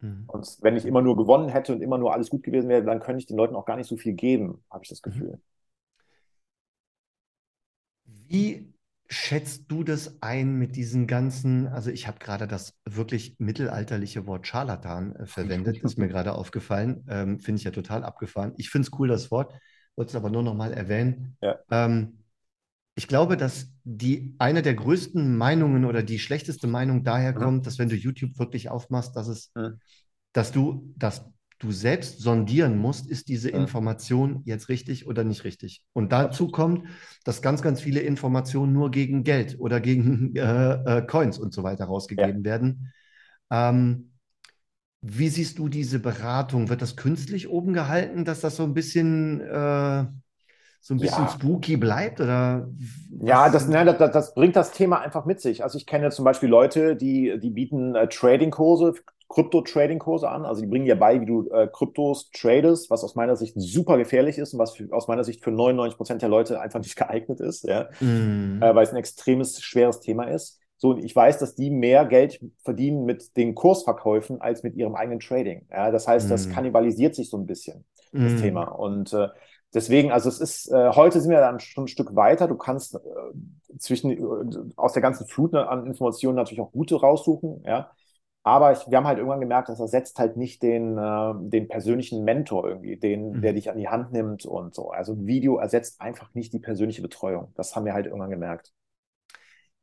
Mhm. 0.00 0.24
Und 0.26 0.58
wenn 0.60 0.76
ich 0.76 0.84
immer 0.84 1.02
nur 1.02 1.16
gewonnen 1.16 1.48
hätte 1.48 1.72
und 1.72 1.82
immer 1.82 1.98
nur 1.98 2.12
alles 2.12 2.30
gut 2.30 2.42
gewesen 2.42 2.68
wäre, 2.68 2.84
dann 2.84 3.00
könnte 3.00 3.20
ich 3.20 3.26
den 3.26 3.36
Leuten 3.36 3.56
auch 3.56 3.64
gar 3.64 3.76
nicht 3.76 3.88
so 3.88 3.96
viel 3.96 4.14
geben, 4.14 4.62
habe 4.70 4.84
ich 4.84 4.88
das 4.88 5.00
mhm. 5.04 5.10
Gefühl. 5.10 5.40
Wie 8.28 8.72
schätzt 9.08 9.64
du 9.68 9.84
das 9.84 10.20
ein 10.20 10.56
mit 10.56 10.74
diesen 10.74 11.06
ganzen, 11.06 11.68
also 11.68 11.90
ich 11.90 12.08
habe 12.08 12.18
gerade 12.18 12.48
das 12.48 12.74
wirklich 12.84 13.36
mittelalterliche 13.38 14.26
Wort 14.26 14.46
Scharlatan 14.46 15.14
äh, 15.14 15.26
verwendet, 15.26 15.78
ist 15.78 15.96
mir 15.96 16.08
gerade 16.08 16.32
aufgefallen, 16.32 17.04
ähm, 17.08 17.38
finde 17.38 17.58
ich 17.60 17.64
ja 17.64 17.70
total 17.70 18.04
abgefahren. 18.04 18.52
Ich 18.56 18.70
finde 18.70 18.88
es 18.88 18.98
cool, 18.98 19.08
das 19.08 19.30
Wort, 19.30 19.54
wollte 19.94 20.10
es 20.10 20.16
aber 20.16 20.30
nur 20.30 20.42
noch 20.42 20.54
mal 20.54 20.72
erwähnen. 20.72 21.36
Ja. 21.40 21.58
Ähm, 21.70 22.18
ich 22.96 23.08
glaube, 23.08 23.36
dass 23.36 23.70
die 23.84 24.34
eine 24.38 24.62
der 24.62 24.74
größten 24.74 25.36
Meinungen 25.36 25.84
oder 25.84 26.02
die 26.02 26.18
schlechteste 26.18 26.66
Meinung 26.66 27.04
daher 27.04 27.34
kommt, 27.34 27.66
dass 27.66 27.78
wenn 27.78 27.90
du 27.90 27.94
YouTube 27.94 28.38
wirklich 28.38 28.70
aufmachst, 28.70 29.14
dass 29.14 29.28
es, 29.28 29.52
mhm. 29.54 29.78
dass 30.32 30.50
du, 30.50 30.94
dass 30.96 31.30
du 31.58 31.72
selbst 31.72 32.20
sondieren 32.20 32.78
musst, 32.78 33.06
ist 33.06 33.28
diese 33.28 33.50
mhm. 33.50 33.60
Information 33.60 34.42
jetzt 34.46 34.70
richtig 34.70 35.06
oder 35.06 35.24
nicht 35.24 35.44
richtig. 35.44 35.82
Und 35.92 36.10
dazu 36.10 36.48
kommt, 36.48 36.88
dass 37.22 37.42
ganz, 37.42 37.60
ganz 37.60 37.82
viele 37.82 38.00
Informationen 38.00 38.72
nur 38.72 38.90
gegen 38.90 39.24
Geld 39.24 39.56
oder 39.58 39.80
gegen 39.80 40.34
äh, 40.36 40.98
äh, 40.98 41.06
Coins 41.06 41.38
und 41.38 41.52
so 41.52 41.62
weiter 41.62 41.84
rausgegeben 41.84 42.38
ja. 42.38 42.44
werden. 42.44 42.92
Ähm, 43.50 44.12
wie 45.02 45.28
siehst 45.28 45.58
du 45.58 45.68
diese 45.68 45.98
Beratung? 45.98 46.70
Wird 46.70 46.80
das 46.80 46.96
künstlich 46.96 47.48
oben 47.48 47.74
gehalten, 47.74 48.24
dass 48.24 48.40
das 48.40 48.56
so 48.56 48.62
ein 48.62 48.74
bisschen 48.74 49.42
äh, 49.42 50.06
so 50.86 50.94
ein 50.94 50.98
bisschen 50.98 51.24
ja. 51.24 51.30
spooky 51.30 51.76
bleibt? 51.76 52.20
Oder 52.20 52.68
ja, 53.20 53.48
das, 53.48 53.66
ne, 53.66 53.84
das, 53.84 54.12
das, 54.12 54.34
bringt 54.34 54.54
das 54.54 54.70
Thema 54.70 55.00
einfach 55.00 55.24
mit 55.24 55.40
sich. 55.40 55.64
Also 55.64 55.78
ich 55.78 55.86
kenne 55.86 56.10
zum 56.10 56.24
Beispiel 56.24 56.48
Leute, 56.48 56.94
die, 56.94 57.40
die 57.40 57.50
bieten 57.50 57.96
äh, 57.96 58.06
Trading-Kurse, 58.06 58.94
Krypto-Trading-Kurse 59.28 60.28
an. 60.28 60.44
Also 60.44 60.60
die 60.60 60.68
bringen 60.68 60.84
dir 60.84 60.94
bei, 60.94 61.20
wie 61.20 61.26
du 61.26 61.48
äh, 61.50 61.66
Kryptos 61.66 62.30
tradest, 62.30 62.88
was 62.88 63.02
aus 63.02 63.16
meiner 63.16 63.34
Sicht 63.34 63.54
super 63.56 63.98
gefährlich 63.98 64.38
ist 64.38 64.52
und 64.52 64.60
was 64.60 64.76
für, 64.76 64.86
aus 64.92 65.08
meiner 65.08 65.24
Sicht 65.24 65.42
für 65.42 65.50
99 65.50 65.96
Prozent 65.96 66.22
der 66.22 66.28
Leute 66.28 66.60
einfach 66.60 66.78
nicht 66.78 66.94
geeignet 66.96 67.40
ist, 67.40 67.64
ja? 67.64 67.88
Mm. 67.98 68.62
Äh, 68.62 68.72
weil 68.72 68.84
es 68.84 68.90
ein 68.90 68.96
extremes, 68.96 69.60
schweres 69.60 69.98
Thema 69.98 70.26
ist. 70.28 70.60
So, 70.76 70.90
und 70.90 71.04
ich 71.04 71.16
weiß, 71.16 71.38
dass 71.38 71.56
die 71.56 71.70
mehr 71.70 72.04
Geld 72.04 72.38
verdienen 72.62 73.06
mit 73.06 73.36
den 73.36 73.56
Kursverkäufen 73.56 74.40
als 74.40 74.62
mit 74.62 74.76
ihrem 74.76 74.94
eigenen 74.94 75.18
Trading. 75.18 75.66
Ja, 75.68 75.90
das 75.90 76.06
heißt, 76.06 76.30
das 76.30 76.46
mm. 76.46 76.52
kannibalisiert 76.52 77.16
sich 77.16 77.28
so 77.28 77.38
ein 77.38 77.46
bisschen, 77.46 77.84
das 78.12 78.34
mm. 78.34 78.36
Thema. 78.36 78.64
Und 78.66 79.12
äh, 79.12 79.30
Deswegen, 79.74 80.12
also 80.12 80.28
es 80.28 80.40
ist, 80.40 80.70
äh, 80.72 80.90
heute 80.90 81.20
sind 81.20 81.30
wir 81.30 81.40
dann 81.40 81.60
schon 81.60 81.84
ein 81.84 81.88
Stück 81.88 82.14
weiter. 82.14 82.48
Du 82.48 82.56
kannst 82.56 82.94
äh, 82.94 82.98
zwischen, 83.78 84.10
äh, 84.10 84.72
aus 84.76 84.92
der 84.92 85.02
ganzen 85.02 85.26
Flut 85.26 85.54
an 85.54 85.86
Informationen 85.86 86.36
natürlich 86.36 86.60
auch 86.60 86.72
gute 86.72 86.96
raussuchen, 86.96 87.62
ja. 87.64 87.90
Aber 88.42 88.70
ich, 88.70 88.88
wir 88.88 88.96
haben 88.96 89.08
halt 89.08 89.18
irgendwann 89.18 89.40
gemerkt, 89.40 89.68
das 89.68 89.80
ersetzt 89.80 90.20
halt 90.20 90.36
nicht 90.36 90.62
den, 90.62 90.96
äh, 90.96 91.34
den 91.36 91.66
persönlichen 91.66 92.22
Mentor 92.22 92.68
irgendwie, 92.68 92.96
den, 92.96 93.32
mhm. 93.32 93.42
der 93.42 93.54
dich 93.54 93.68
an 93.70 93.76
die 93.76 93.88
Hand 93.88 94.12
nimmt 94.12 94.46
und 94.46 94.72
so. 94.72 94.90
Also 94.90 95.26
Video 95.26 95.56
ersetzt 95.56 96.00
einfach 96.00 96.32
nicht 96.32 96.52
die 96.52 96.60
persönliche 96.60 97.02
Betreuung. 97.02 97.52
Das 97.56 97.74
haben 97.74 97.84
wir 97.84 97.92
halt 97.92 98.06
irgendwann 98.06 98.30
gemerkt. 98.30 98.72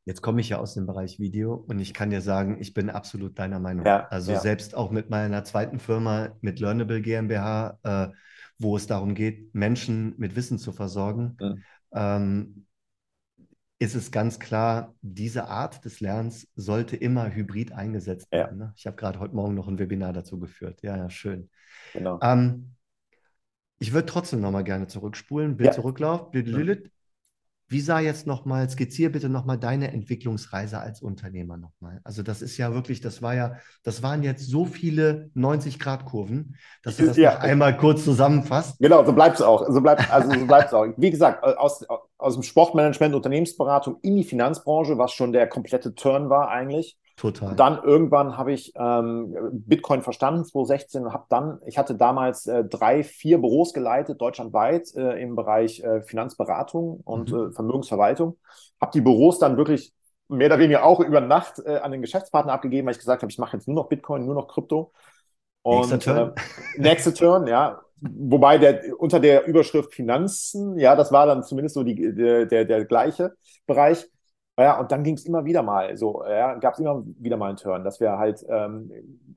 Jetzt 0.06 0.22
komme 0.22 0.40
ich 0.40 0.48
ja 0.48 0.60
aus 0.60 0.72
dem 0.72 0.86
Bereich 0.86 1.18
Video 1.18 1.62
und 1.68 1.78
ich 1.78 1.92
kann 1.92 2.08
dir 2.08 2.22
sagen, 2.22 2.56
ich 2.58 2.72
bin 2.72 2.88
absolut 2.88 3.38
deiner 3.38 3.60
Meinung. 3.60 3.84
Ja, 3.84 4.06
also 4.08 4.32
ja. 4.32 4.40
selbst 4.40 4.74
auch 4.74 4.90
mit 4.90 5.10
meiner 5.10 5.44
zweiten 5.44 5.78
Firma, 5.78 6.30
mit 6.40 6.58
Learnable 6.58 7.02
GmbH, 7.02 7.78
äh, 7.82 8.08
wo 8.58 8.76
es 8.76 8.86
darum 8.86 9.14
geht, 9.14 9.54
Menschen 9.54 10.14
mit 10.18 10.36
Wissen 10.36 10.58
zu 10.58 10.72
versorgen, 10.72 11.36
mhm. 11.40 11.64
ähm, 11.92 12.66
ist 13.78 13.94
es 13.94 14.10
ganz 14.10 14.38
klar, 14.38 14.94
diese 15.02 15.48
Art 15.48 15.84
des 15.84 16.00
Lernens 16.00 16.48
sollte 16.54 16.96
immer 16.96 17.34
hybrid 17.34 17.72
eingesetzt 17.72 18.30
werden. 18.30 18.60
Ja. 18.60 18.66
Ne? 18.66 18.72
Ich 18.76 18.86
habe 18.86 18.96
gerade 18.96 19.18
heute 19.18 19.34
Morgen 19.34 19.54
noch 19.54 19.68
ein 19.68 19.78
Webinar 19.78 20.12
dazu 20.12 20.38
geführt. 20.38 20.82
Ja, 20.82 20.96
ja, 20.96 21.10
schön. 21.10 21.50
Genau. 21.92 22.18
Ähm, 22.22 22.74
ich 23.78 23.92
würde 23.92 24.06
trotzdem 24.06 24.40
noch 24.40 24.52
mal 24.52 24.62
gerne 24.62 24.86
zurückspulen, 24.86 25.56
Bild 25.56 25.68
ja. 25.68 25.72
zurücklauf, 25.72 26.30
Bild 26.30 26.48
Lilith. 26.48 26.90
Wie 27.68 27.80
sah 27.80 27.98
jetzt 27.98 28.26
nochmal, 28.26 28.68
skizziere 28.68 29.10
bitte 29.10 29.28
nochmal 29.28 29.58
deine 29.58 29.92
Entwicklungsreise 29.92 30.78
als 30.78 31.00
Unternehmer 31.00 31.56
nochmal. 31.56 32.00
Also 32.04 32.22
das 32.22 32.42
ist 32.42 32.58
ja 32.58 32.74
wirklich, 32.74 33.00
das 33.00 33.22
war 33.22 33.34
ja, 33.34 33.56
das 33.82 34.02
waren 34.02 34.22
jetzt 34.22 34.46
so 34.46 34.66
viele 34.66 35.30
90-Grad-Kurven, 35.34 36.56
dass 36.82 36.98
du 36.98 37.06
das 37.06 37.16
ja. 37.16 37.38
einmal 37.38 37.76
kurz 37.76 38.04
zusammenfasst. 38.04 38.78
Genau, 38.80 39.04
so 39.04 39.12
bleibt 39.12 39.36
es 39.36 39.42
auch. 39.42 39.66
So 39.68 39.80
bleibt 39.80 40.10
also 40.12 40.30
so 40.30 40.46
bleibt's 40.46 40.74
auch. 40.74 40.86
Wie 40.96 41.10
gesagt, 41.10 41.42
aus, 41.42 41.86
aus 42.18 42.34
dem 42.34 42.42
Sportmanagement, 42.42 43.14
Unternehmensberatung 43.14 43.98
in 44.02 44.16
die 44.16 44.24
Finanzbranche, 44.24 44.98
was 44.98 45.12
schon 45.12 45.32
der 45.32 45.46
komplette 45.46 45.94
Turn 45.94 46.28
war 46.28 46.50
eigentlich. 46.50 46.98
Total. 47.16 47.50
Und 47.50 47.60
dann 47.60 47.80
irgendwann 47.82 48.36
habe 48.36 48.52
ich 48.52 48.72
ähm, 48.76 49.36
Bitcoin 49.52 50.02
verstanden, 50.02 50.44
2016, 50.44 51.04
und 51.04 51.12
habe 51.12 51.26
dann, 51.28 51.60
ich 51.64 51.78
hatte 51.78 51.94
damals 51.94 52.46
äh, 52.46 52.64
drei, 52.64 53.04
vier 53.04 53.38
Büros 53.38 53.72
geleitet, 53.72 54.20
deutschlandweit 54.20 54.94
äh, 54.96 55.22
im 55.22 55.36
Bereich 55.36 55.80
äh, 55.80 56.02
Finanzberatung 56.02 57.00
und 57.04 57.30
mhm. 57.30 57.50
Äh, 57.50 57.52
Vermögensverwaltung. 57.52 58.36
Habe 58.80 58.90
die 58.92 59.00
Büros 59.00 59.38
dann 59.38 59.56
wirklich 59.56 59.94
mehr 60.28 60.48
oder 60.48 60.58
weniger 60.58 60.84
auch 60.84 60.98
über 61.00 61.20
Nacht 61.20 61.60
äh, 61.64 61.76
an 61.76 61.92
den 61.92 62.00
Geschäftspartner 62.00 62.52
abgegeben, 62.52 62.86
weil 62.86 62.92
ich 62.92 62.98
gesagt 62.98 63.22
habe, 63.22 63.30
ich 63.30 63.38
mache 63.38 63.56
jetzt 63.56 63.68
nur 63.68 63.76
noch 63.76 63.88
Bitcoin, 63.88 64.24
nur 64.26 64.34
noch 64.34 64.48
Krypto. 64.48 64.92
Und, 65.62 65.90
nächster 65.90 65.98
Turn. 66.00 66.32
Äh, 66.36 66.80
nächste 66.80 67.14
Turn, 67.14 67.46
ja. 67.46 67.80
Wobei 68.00 68.58
der 68.58 68.82
unter 68.98 69.20
der 69.20 69.46
Überschrift 69.46 69.94
Finanzen, 69.94 70.78
ja, 70.78 70.96
das 70.96 71.12
war 71.12 71.26
dann 71.26 71.42
zumindest 71.42 71.74
so 71.74 71.84
die, 71.84 72.14
der, 72.14 72.44
der, 72.46 72.64
der 72.64 72.84
gleiche 72.84 73.34
Bereich. 73.66 74.06
Ja, 74.56 74.78
und 74.78 74.92
dann 74.92 75.02
ging 75.02 75.14
es 75.14 75.24
immer 75.26 75.44
wieder 75.44 75.62
mal 75.62 75.96
so, 75.96 76.24
ja, 76.24 76.54
gab 76.54 76.74
es 76.74 76.80
immer 76.80 77.02
wieder 77.18 77.36
mal 77.36 77.48
einen 77.48 77.56
Turn, 77.56 77.82
dass 77.82 77.98
wir 77.98 78.18
halt 78.18 78.44
ähm, 78.48 78.90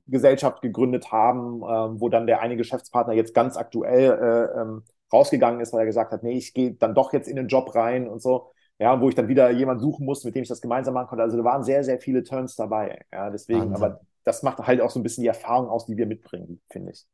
Gesellschaft 0.06 0.62
gegründet 0.62 1.10
haben, 1.10 1.62
ähm, 1.68 2.00
wo 2.00 2.08
dann 2.08 2.26
der 2.28 2.40
eine 2.40 2.56
Geschäftspartner 2.56 3.14
jetzt 3.14 3.34
ganz 3.34 3.56
aktuell 3.56 4.12
äh, 4.12 4.60
ähm, 4.60 4.84
rausgegangen 5.12 5.60
ist, 5.60 5.72
weil 5.72 5.80
er 5.80 5.86
gesagt 5.86 6.12
hat, 6.12 6.22
nee, 6.22 6.36
ich 6.36 6.54
gehe 6.54 6.74
dann 6.74 6.94
doch 6.94 7.12
jetzt 7.12 7.28
in 7.28 7.34
den 7.36 7.48
Job 7.48 7.74
rein 7.74 8.08
und 8.08 8.22
so. 8.22 8.52
Ja, 8.78 9.00
wo 9.00 9.08
ich 9.08 9.16
dann 9.16 9.26
wieder 9.26 9.50
jemanden 9.50 9.82
suchen 9.82 10.06
musste, 10.06 10.28
mit 10.28 10.36
dem 10.36 10.42
ich 10.44 10.48
das 10.48 10.60
gemeinsam 10.60 10.94
machen 10.94 11.08
konnte. 11.08 11.24
Also 11.24 11.36
da 11.36 11.42
waren 11.42 11.64
sehr, 11.64 11.82
sehr 11.82 11.98
viele 11.98 12.22
Turns 12.22 12.54
dabei. 12.54 13.04
Ja, 13.12 13.28
deswegen, 13.28 13.72
Wahnsinn. 13.72 13.74
aber 13.74 14.00
das 14.22 14.44
macht 14.44 14.58
halt 14.58 14.80
auch 14.80 14.90
so 14.90 15.00
ein 15.00 15.02
bisschen 15.02 15.22
die 15.22 15.28
Erfahrung 15.28 15.68
aus, 15.68 15.86
die 15.86 15.96
wir 15.96 16.06
mitbringen, 16.06 16.60
finde 16.70 16.92
ich. 16.92 17.04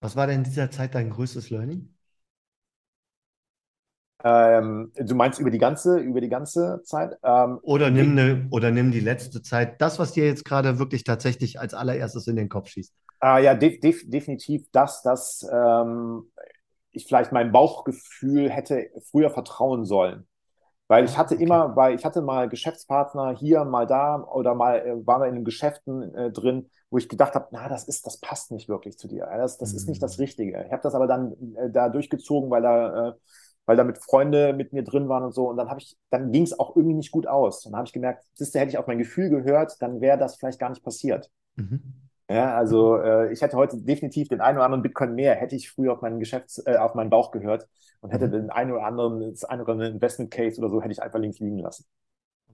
Was 0.00 0.16
war 0.16 0.26
denn 0.26 0.38
in 0.38 0.44
dieser 0.44 0.70
Zeit 0.70 0.94
dein 0.96 1.10
größtes 1.10 1.50
Learning? 1.50 1.95
Ähm, 4.24 4.92
du 4.96 5.14
meinst 5.14 5.38
über 5.38 5.50
die 5.50 5.58
ganze, 5.58 5.98
über 5.98 6.20
die 6.20 6.28
ganze 6.28 6.80
Zeit? 6.84 7.16
Ähm, 7.22 7.58
oder, 7.62 7.90
nimm 7.90 8.12
eine, 8.12 8.48
oder 8.50 8.70
nimm 8.70 8.90
die 8.90 9.00
letzte 9.00 9.42
Zeit, 9.42 9.80
das, 9.80 9.98
was 9.98 10.12
dir 10.12 10.26
jetzt 10.26 10.44
gerade 10.44 10.78
wirklich 10.78 11.04
tatsächlich 11.04 11.60
als 11.60 11.74
allererstes 11.74 12.26
in 12.26 12.36
den 12.36 12.48
Kopf 12.48 12.68
schießt. 12.68 12.94
Äh, 13.22 13.44
ja, 13.44 13.54
def 13.54 13.80
def 13.80 14.08
definitiv 14.08 14.66
das, 14.72 15.02
dass 15.02 15.46
ähm, 15.52 16.30
ich 16.92 17.06
vielleicht 17.06 17.32
meinem 17.32 17.52
Bauchgefühl 17.52 18.50
hätte 18.50 18.90
früher 19.10 19.30
vertrauen 19.30 19.84
sollen. 19.84 20.26
Weil 20.88 21.04
ich 21.04 21.14
ah, 21.14 21.18
hatte 21.18 21.34
okay. 21.34 21.44
immer, 21.44 21.74
weil 21.76 21.94
ich 21.94 22.04
hatte 22.04 22.22
mal 22.22 22.48
Geschäftspartner 22.48 23.36
hier, 23.36 23.64
mal 23.64 23.86
da 23.86 24.22
oder 24.22 24.54
mal 24.54 24.78
äh, 24.78 25.06
waren 25.06 25.20
wir 25.20 25.28
in 25.28 25.34
den 25.34 25.44
Geschäften 25.44 26.14
äh, 26.14 26.30
drin, 26.30 26.70
wo 26.90 26.98
ich 26.98 27.08
gedacht 27.08 27.34
habe, 27.34 27.48
na, 27.50 27.68
das 27.68 27.84
ist, 27.84 28.06
das 28.06 28.18
passt 28.20 28.52
nicht 28.52 28.68
wirklich 28.68 28.96
zu 28.96 29.08
dir. 29.08 29.26
Das, 29.26 29.58
das 29.58 29.72
mhm. 29.72 29.76
ist 29.76 29.88
nicht 29.88 30.02
das 30.02 30.16
mhm. 30.16 30.22
Richtige. 30.22 30.64
Ich 30.64 30.72
habe 30.72 30.82
das 30.82 30.94
aber 30.94 31.06
dann 31.06 31.32
äh, 31.56 31.70
da 31.70 31.88
durchgezogen, 31.88 32.50
weil 32.50 32.62
da, 32.62 33.08
äh, 33.08 33.12
weil 33.66 33.76
da 33.76 33.84
mit 33.84 33.98
Freunde 33.98 34.52
mit 34.52 34.72
mir 34.72 34.82
drin 34.82 35.08
waren 35.08 35.24
und 35.24 35.34
so. 35.34 35.48
Und 35.48 35.56
dann 35.56 35.68
habe 35.68 35.80
ich, 35.80 35.96
dann 36.10 36.32
ging 36.32 36.44
es 36.44 36.58
auch 36.58 36.76
irgendwie 36.76 36.94
nicht 36.94 37.10
gut 37.10 37.26
aus. 37.26 37.66
Und 37.66 37.72
dann 37.72 37.78
habe 37.78 37.86
ich 37.86 37.92
gemerkt, 37.92 38.24
siehst 38.34 38.54
du, 38.54 38.58
hätte 38.58 38.70
ich 38.70 38.78
auf 38.78 38.86
mein 38.86 38.98
Gefühl 38.98 39.28
gehört, 39.28 39.80
dann 39.80 40.00
wäre 40.00 40.16
das 40.16 40.36
vielleicht 40.36 40.58
gar 40.58 40.70
nicht 40.70 40.82
passiert. 40.82 41.30
Mhm. 41.56 41.82
Ja, 42.28 42.56
also 42.56 42.96
äh, 42.96 43.32
ich 43.32 43.42
hätte 43.42 43.56
heute 43.56 43.76
definitiv 43.78 44.28
den 44.28 44.40
einen 44.40 44.58
oder 44.58 44.64
anderen 44.64 44.82
Bitcoin 44.82 45.14
mehr, 45.14 45.34
hätte 45.36 45.54
ich 45.54 45.70
früher 45.70 45.92
auf 45.92 46.00
meinen 46.00 46.18
Geschäfts, 46.18 46.58
äh, 46.66 46.76
auf 46.76 46.94
meinen 46.94 47.10
Bauch 47.10 47.30
gehört 47.30 47.68
und 48.00 48.10
hätte 48.10 48.26
mhm. 48.26 48.32
den 48.32 48.50
einen 48.50 48.72
oder 48.72 48.84
anderen, 48.84 49.30
das 49.30 49.44
eine 49.44 49.62
oder 49.62 49.72
andere 49.72 49.90
Investment 49.90 50.30
Case 50.30 50.60
oder 50.60 50.70
so, 50.70 50.82
hätte 50.82 50.92
ich 50.92 51.02
einfach 51.02 51.20
links 51.20 51.38
liegen 51.38 51.58
lassen. 51.58 51.86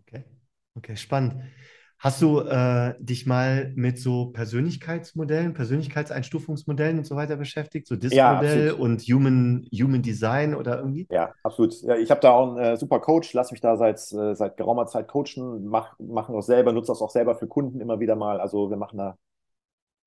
Okay, 0.00 0.24
okay, 0.74 0.96
spannend. 0.96 1.42
Hast 2.02 2.20
du 2.20 2.40
äh, 2.40 2.94
dich 2.98 3.26
mal 3.26 3.70
mit 3.76 3.96
so 3.96 4.32
Persönlichkeitsmodellen, 4.32 5.54
Persönlichkeitseinstufungsmodellen 5.54 6.98
und 6.98 7.04
so 7.04 7.14
weiter 7.14 7.36
beschäftigt? 7.36 7.86
So 7.86 7.94
DISC-Modell 7.94 8.66
ja, 8.66 8.74
und 8.74 9.02
Human, 9.02 9.68
Human 9.72 10.02
Design 10.02 10.56
oder 10.56 10.78
irgendwie? 10.78 11.06
Ja, 11.12 11.32
absolut. 11.44 11.80
Ja, 11.82 11.94
ich 11.94 12.10
habe 12.10 12.20
da 12.20 12.32
auch 12.32 12.56
einen 12.56 12.58
äh, 12.58 12.76
super 12.76 12.98
Coach, 12.98 13.32
lass 13.34 13.52
mich 13.52 13.60
da 13.60 13.76
seit, 13.76 14.00
äh, 14.10 14.34
seit 14.34 14.56
geraumer 14.56 14.86
Zeit 14.86 15.06
coachen, 15.06 15.64
mach, 15.66 15.96
machen 16.00 16.34
das 16.34 16.46
selber, 16.46 16.72
nutze 16.72 16.90
das 16.90 17.00
auch 17.00 17.10
selber 17.10 17.36
für 17.36 17.46
Kunden 17.46 17.80
immer 17.80 18.00
wieder 18.00 18.16
mal. 18.16 18.40
Also 18.40 18.68
wir 18.68 18.76
machen 18.76 18.98
da 18.98 19.16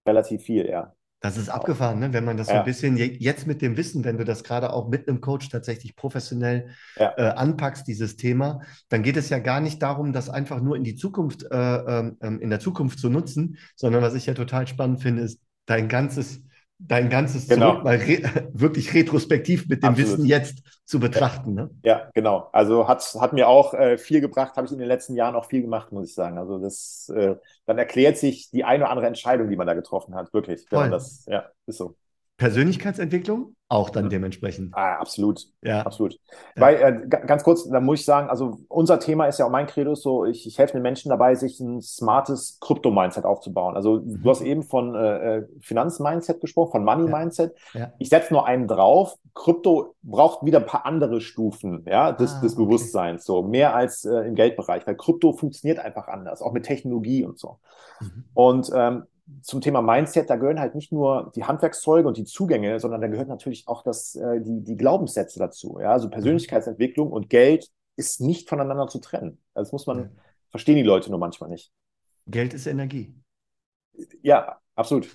relativ 0.06 0.42
viel, 0.42 0.68
ja. 0.68 0.94
Das 1.22 1.38
ist 1.38 1.50
abgefahren, 1.50 2.00
ne? 2.00 2.14
wenn 2.14 2.26
man 2.26 2.38
das 2.38 2.48
ja. 2.48 2.56
so 2.56 2.60
ein 2.60 2.66
bisschen 2.66 2.98
jetzt 2.98 3.48
mit 3.48 3.62
dem 3.62 3.78
Wissen, 3.78 4.04
wenn 4.04 4.18
du 4.18 4.26
das 4.26 4.44
gerade 4.44 4.72
auch 4.72 4.90
mit 4.90 5.08
einem 5.08 5.22
Coach 5.22 5.50
tatsächlich 5.50 5.96
professionell 5.96 6.70
ja. 6.98 7.14
äh, 7.18 7.30
anpackst, 7.30 7.88
dieses 7.88 8.16
Thema, 8.16 8.62
dann 8.90 9.02
geht 9.02 9.18
es 9.18 9.30
ja 9.30 9.40
gar 9.40 9.60
nicht 9.60 9.82
darum, 9.82 10.14
das 10.14 10.30
einfach 10.30 10.62
nur 10.62 10.76
in 10.76 10.84
die 10.84 10.96
Zukunft, 10.96 11.44
äh, 11.44 11.56
ähm, 11.56 12.18
ähm 12.22 12.40
in 12.42 12.50
der 12.50 12.60
Zukunft 12.60 13.00
zu 13.00 13.10
nutzen, 13.10 13.58
sondern 13.76 14.04
was 14.04 14.14
ich 14.14 14.28
ja 14.28 14.34
total 14.36 14.68
spannend 14.68 15.02
finde, 15.02 15.24
ist 15.24 15.40
dein 15.66 15.88
ganzes 15.88 16.44
dein 16.78 17.10
ganzes 17.10 17.48
genau. 17.48 17.72
Zurück 17.72 17.84
mal 17.84 17.96
re 17.96 18.50
wirklich 18.54 18.94
retrospektiv 18.94 19.68
mit 19.68 19.84
dem 19.84 19.90
Absolut. 19.90 20.12
Wissen 20.12 20.26
jetzt 20.26 20.64
zu 20.86 21.00
betrachten. 21.00 21.58
Ja, 21.58 21.64
ne? 21.64 21.70
ja 21.84 22.10
genau. 22.14 22.50
Also 22.52 22.88
hat, 22.88 23.02
hat 23.20 23.34
mir 23.34 23.48
auch 23.48 23.74
äh, 23.74 23.98
viel 23.98 24.22
gebracht, 24.22 24.56
habe 24.56 24.68
ich 24.68 24.74
in 24.74 24.80
den 24.80 24.88
letzten 24.88 25.16
Jahren 25.16 25.36
auch 25.36 25.46
viel 25.46 25.62
gemacht, 25.62 25.92
muss 25.92 26.10
ich 26.10 26.14
sagen. 26.14 26.38
Also 26.38 26.60
das, 26.60 27.12
äh, 27.16 27.36
dann 27.66 27.78
erklärt 27.78 28.18
sich 28.18 28.52
die 28.52 28.64
eine 28.64 28.84
oder 28.84 28.92
andere 28.92 29.08
Entscheidung, 29.08 29.50
die 29.50 29.56
man 29.56 29.68
da 29.68 29.74
getroffen 29.74 30.16
hat, 30.16 30.34
wirklich. 30.34 30.66
Das, 30.70 31.26
ja, 31.28 31.50
ist 31.66 31.78
so. 31.78 31.96
Persönlichkeitsentwicklung 32.38 33.56
auch 33.68 33.90
dann 33.90 34.10
dementsprechend. 34.10 34.76
Ah, 34.76 34.98
absolut. 34.98 35.48
Ja. 35.64 35.82
Absolut. 35.82 36.14
Ja. 36.56 36.62
Weil, 36.62 36.76
äh, 36.76 37.08
ganz 37.08 37.44
kurz, 37.44 37.68
da 37.68 37.80
muss 37.80 38.02
ich 38.02 38.06
sagen, 38.06 38.30
also 38.30 38.60
unser 38.68 39.00
Thema 39.00 39.26
ist 39.26 39.40
ja 39.40 39.46
auch 39.48 39.50
mein 39.50 39.66
Credo 39.66 39.96
so, 39.96 40.24
ich, 40.26 40.46
ich 40.46 40.60
helfe 40.60 40.74
den 40.74 40.84
Menschen 40.84 41.10
dabei, 41.10 41.34
sich 41.34 41.60
ein 41.60 41.82
smartes 41.82 42.60
Krypto-Mindset 42.62 43.26
aufzubauen. 43.26 43.76
Also 43.76 44.02
mhm. 44.02 44.22
du 44.22 44.30
hast 44.30 44.42
eben 44.42 44.62
von 44.62 44.94
äh, 44.94 45.38
äh 45.38 45.48
Finanz-Mindset 45.62 46.42
gesprochen, 46.42 46.72
von 46.72 46.86
Money-Mindset. 46.86 47.56
Ja. 47.74 47.80
Ja. 47.80 47.94
Ich 47.98 48.10
setze 48.10 48.34
nur 48.34 48.46
einen 48.46 48.68
drauf. 48.68 49.16
Krypto 49.34 49.96
braucht 50.04 50.46
wieder 50.46 50.60
ein 50.60 50.68
paar 50.68 50.86
andere 50.86 51.20
Stufen 51.20 51.86
ja, 51.88 52.12
des, 52.12 52.36
ah, 52.36 52.42
des 52.42 52.56
Bewusstseins, 52.56 53.26
so 53.26 53.42
mehr 53.42 53.76
als 53.76 54.06
äh, 54.06 54.20
im 54.28 54.36
Geldbereich, 54.36 54.86
weil 54.86 54.96
Krypto 54.96 55.34
funktioniert 55.34 55.80
einfach 55.80 56.08
anders, 56.08 56.44
auch 56.44 56.54
mit 56.54 56.66
Technologie 56.66 57.24
und 57.24 57.40
so. 57.40 57.58
Mhm. 58.00 58.24
Und 58.36 58.72
ähm, 58.76 59.04
zum 59.42 59.62
Thema 59.62 59.82
Mindset, 59.82 60.30
da 60.30 60.36
gehören 60.36 60.60
halt 60.60 60.76
nicht 60.76 60.92
nur 60.92 61.32
die 61.36 61.44
Handwerkszeuge 61.46 62.08
und 62.08 62.18
die 62.18 62.26
Zugänge, 62.26 62.80
sondern 62.80 63.02
da 63.02 63.08
gehört 63.08 63.28
natürlich 63.28 63.68
auch 63.68 63.84
das, 63.84 64.16
äh, 64.16 64.42
die, 64.42 64.64
die 64.64 64.78
Glaubenssätze 64.78 65.40
dazu. 65.40 65.80
Ja? 65.80 65.92
Also 65.92 66.10
Persönlichkeitsentwicklung 66.10 67.12
und 67.12 67.30
Geld 67.30 67.70
ist 67.96 68.22
nicht 68.22 68.50
voneinander 68.50 68.88
zu 68.88 69.00
trennen. 69.00 69.40
Das 69.54 69.72
muss 69.72 69.88
man, 69.88 69.98
ja. 69.98 70.10
verstehen 70.50 70.76
die 70.76 70.84
Leute 70.84 71.10
nur 71.10 71.20
manchmal 71.20 71.50
nicht. 71.50 71.72
Geld 72.28 72.54
ist 72.54 72.68
Energie. 72.68 73.16
Ja, 74.22 74.60
absolut. 74.76 75.06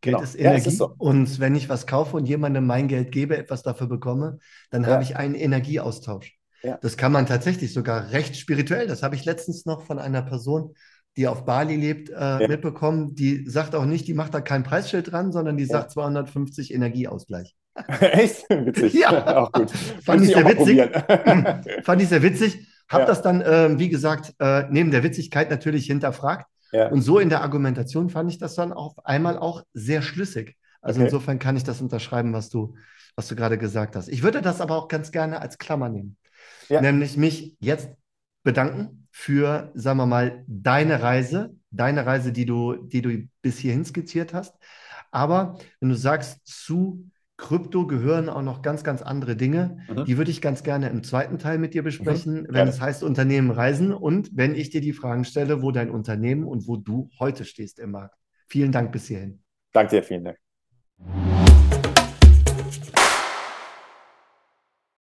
Geld 0.00 0.16
genau. 0.16 0.22
ist 0.22 0.38
Energie. 0.38 0.62
Ja, 0.62 0.68
ist 0.68 0.78
so. 0.78 0.94
Und 0.96 1.40
wenn 1.40 1.54
ich 1.54 1.68
was 1.68 1.86
kaufe 1.86 2.16
und 2.16 2.26
jemandem 2.26 2.66
mein 2.66 2.88
Geld 2.88 3.12
gebe, 3.12 3.36
etwas 3.36 3.62
dafür 3.62 3.86
bekomme, 3.86 4.38
dann 4.70 4.82
ja. 4.82 4.88
habe 4.88 5.02
ich 5.02 5.16
einen 5.16 5.34
Energieaustausch. 5.34 6.38
Ja. 6.62 6.78
Das 6.80 6.96
kann 6.96 7.12
man 7.12 7.26
tatsächlich 7.26 7.72
sogar 7.72 8.10
recht 8.10 8.36
spirituell. 8.36 8.86
Das 8.86 9.02
habe 9.02 9.14
ich 9.14 9.24
letztens 9.24 9.66
noch 9.66 9.82
von 9.82 9.98
einer 9.98 10.22
Person 10.22 10.74
die 11.16 11.26
auf 11.26 11.44
Bali 11.44 11.76
lebt, 11.76 12.10
äh, 12.10 12.14
ja. 12.14 12.48
mitbekommen. 12.48 13.14
Die 13.14 13.48
sagt 13.48 13.74
auch 13.74 13.84
nicht, 13.84 14.06
die 14.06 14.14
macht 14.14 14.34
da 14.34 14.40
kein 14.40 14.62
Preisschild 14.62 15.10
dran, 15.10 15.32
sondern 15.32 15.56
die 15.56 15.64
sagt 15.64 15.90
250 15.90 16.72
Energieausgleich. 16.72 17.56
Echt? 18.00 18.48
Witzig. 18.48 18.94
Ja, 18.94 19.36
auch 19.36 19.52
gut. 19.52 19.70
Fand 20.04 20.22
ich, 20.22 20.28
sehr 20.28 20.44
witzig. 20.44 21.82
Fand 21.84 22.02
ich 22.02 22.08
sehr 22.08 22.22
witzig. 22.22 22.68
Hab 22.88 23.00
ja. 23.00 23.06
das 23.06 23.22
dann, 23.22 23.40
äh, 23.40 23.78
wie 23.78 23.88
gesagt, 23.88 24.34
äh, 24.38 24.64
neben 24.70 24.90
der 24.90 25.02
Witzigkeit 25.02 25.50
natürlich 25.50 25.86
hinterfragt. 25.86 26.46
Und 26.90 27.00
so 27.00 27.18
in 27.18 27.30
der 27.30 27.40
Argumentation 27.40 28.10
fand 28.10 28.30
ich 28.30 28.36
das 28.36 28.54
dann 28.54 28.74
auf 28.74 28.92
einmal 29.06 29.38
auch 29.38 29.62
sehr 29.72 30.02
schlüssig. 30.02 30.58
Also 30.82 31.00
okay. 31.00 31.06
insofern 31.06 31.38
kann 31.38 31.56
ich 31.56 31.64
das 31.64 31.80
unterschreiben, 31.80 32.34
was 32.34 32.50
du, 32.50 32.74
was 33.16 33.26
du 33.26 33.36
gerade 33.36 33.56
gesagt 33.56 33.96
hast. 33.96 34.08
Ich 34.08 34.22
würde 34.22 34.42
das 34.42 34.60
aber 34.60 34.76
auch 34.76 34.88
ganz 34.88 35.10
gerne 35.10 35.40
als 35.40 35.56
Klammer 35.56 35.88
nehmen. 35.88 36.18
Nämlich 36.68 37.16
mich 37.16 37.56
jetzt 37.60 37.88
bedanken 38.42 39.08
für, 39.10 39.70
sagen 39.74 39.98
wir 39.98 40.06
mal, 40.06 40.44
deine 40.46 41.02
Reise, 41.02 41.54
deine 41.70 42.06
Reise, 42.06 42.32
die 42.32 42.46
du, 42.46 42.76
die 42.76 43.02
du 43.02 43.28
bis 43.42 43.58
hierhin 43.58 43.84
skizziert 43.84 44.32
hast. 44.32 44.54
Aber 45.10 45.58
wenn 45.80 45.88
du 45.88 45.96
sagst, 45.96 46.46
zu 46.46 47.10
Krypto 47.38 47.86
gehören 47.86 48.28
auch 48.28 48.42
noch 48.42 48.62
ganz, 48.62 48.84
ganz 48.84 49.00
andere 49.00 49.36
Dinge. 49.36 49.78
Mhm. 49.88 50.04
Die 50.04 50.18
würde 50.18 50.30
ich 50.30 50.42
ganz 50.42 50.64
gerne 50.64 50.88
im 50.88 51.04
zweiten 51.04 51.38
Teil 51.38 51.58
mit 51.58 51.72
dir 51.72 51.82
besprechen, 51.82 52.42
mhm. 52.42 52.46
wenn 52.50 52.68
es 52.68 52.80
heißt 52.80 53.02
Unternehmen 53.02 53.50
reisen 53.50 53.92
und 53.92 54.30
wenn 54.36 54.54
ich 54.54 54.70
dir 54.70 54.80
die 54.80 54.92
Fragen 54.92 55.24
stelle, 55.24 55.62
wo 55.62 55.70
dein 55.70 55.90
Unternehmen 55.90 56.44
und 56.44 56.66
wo 56.66 56.76
du 56.76 57.10
heute 57.18 57.44
stehst 57.44 57.78
im 57.78 57.92
Markt. 57.92 58.16
Vielen 58.48 58.72
Dank 58.72 58.92
bis 58.92 59.06
hierhin. 59.06 59.40
Danke 59.72 59.96
dir, 59.96 60.02
vielen 60.02 60.24
Dank. 60.24 61.57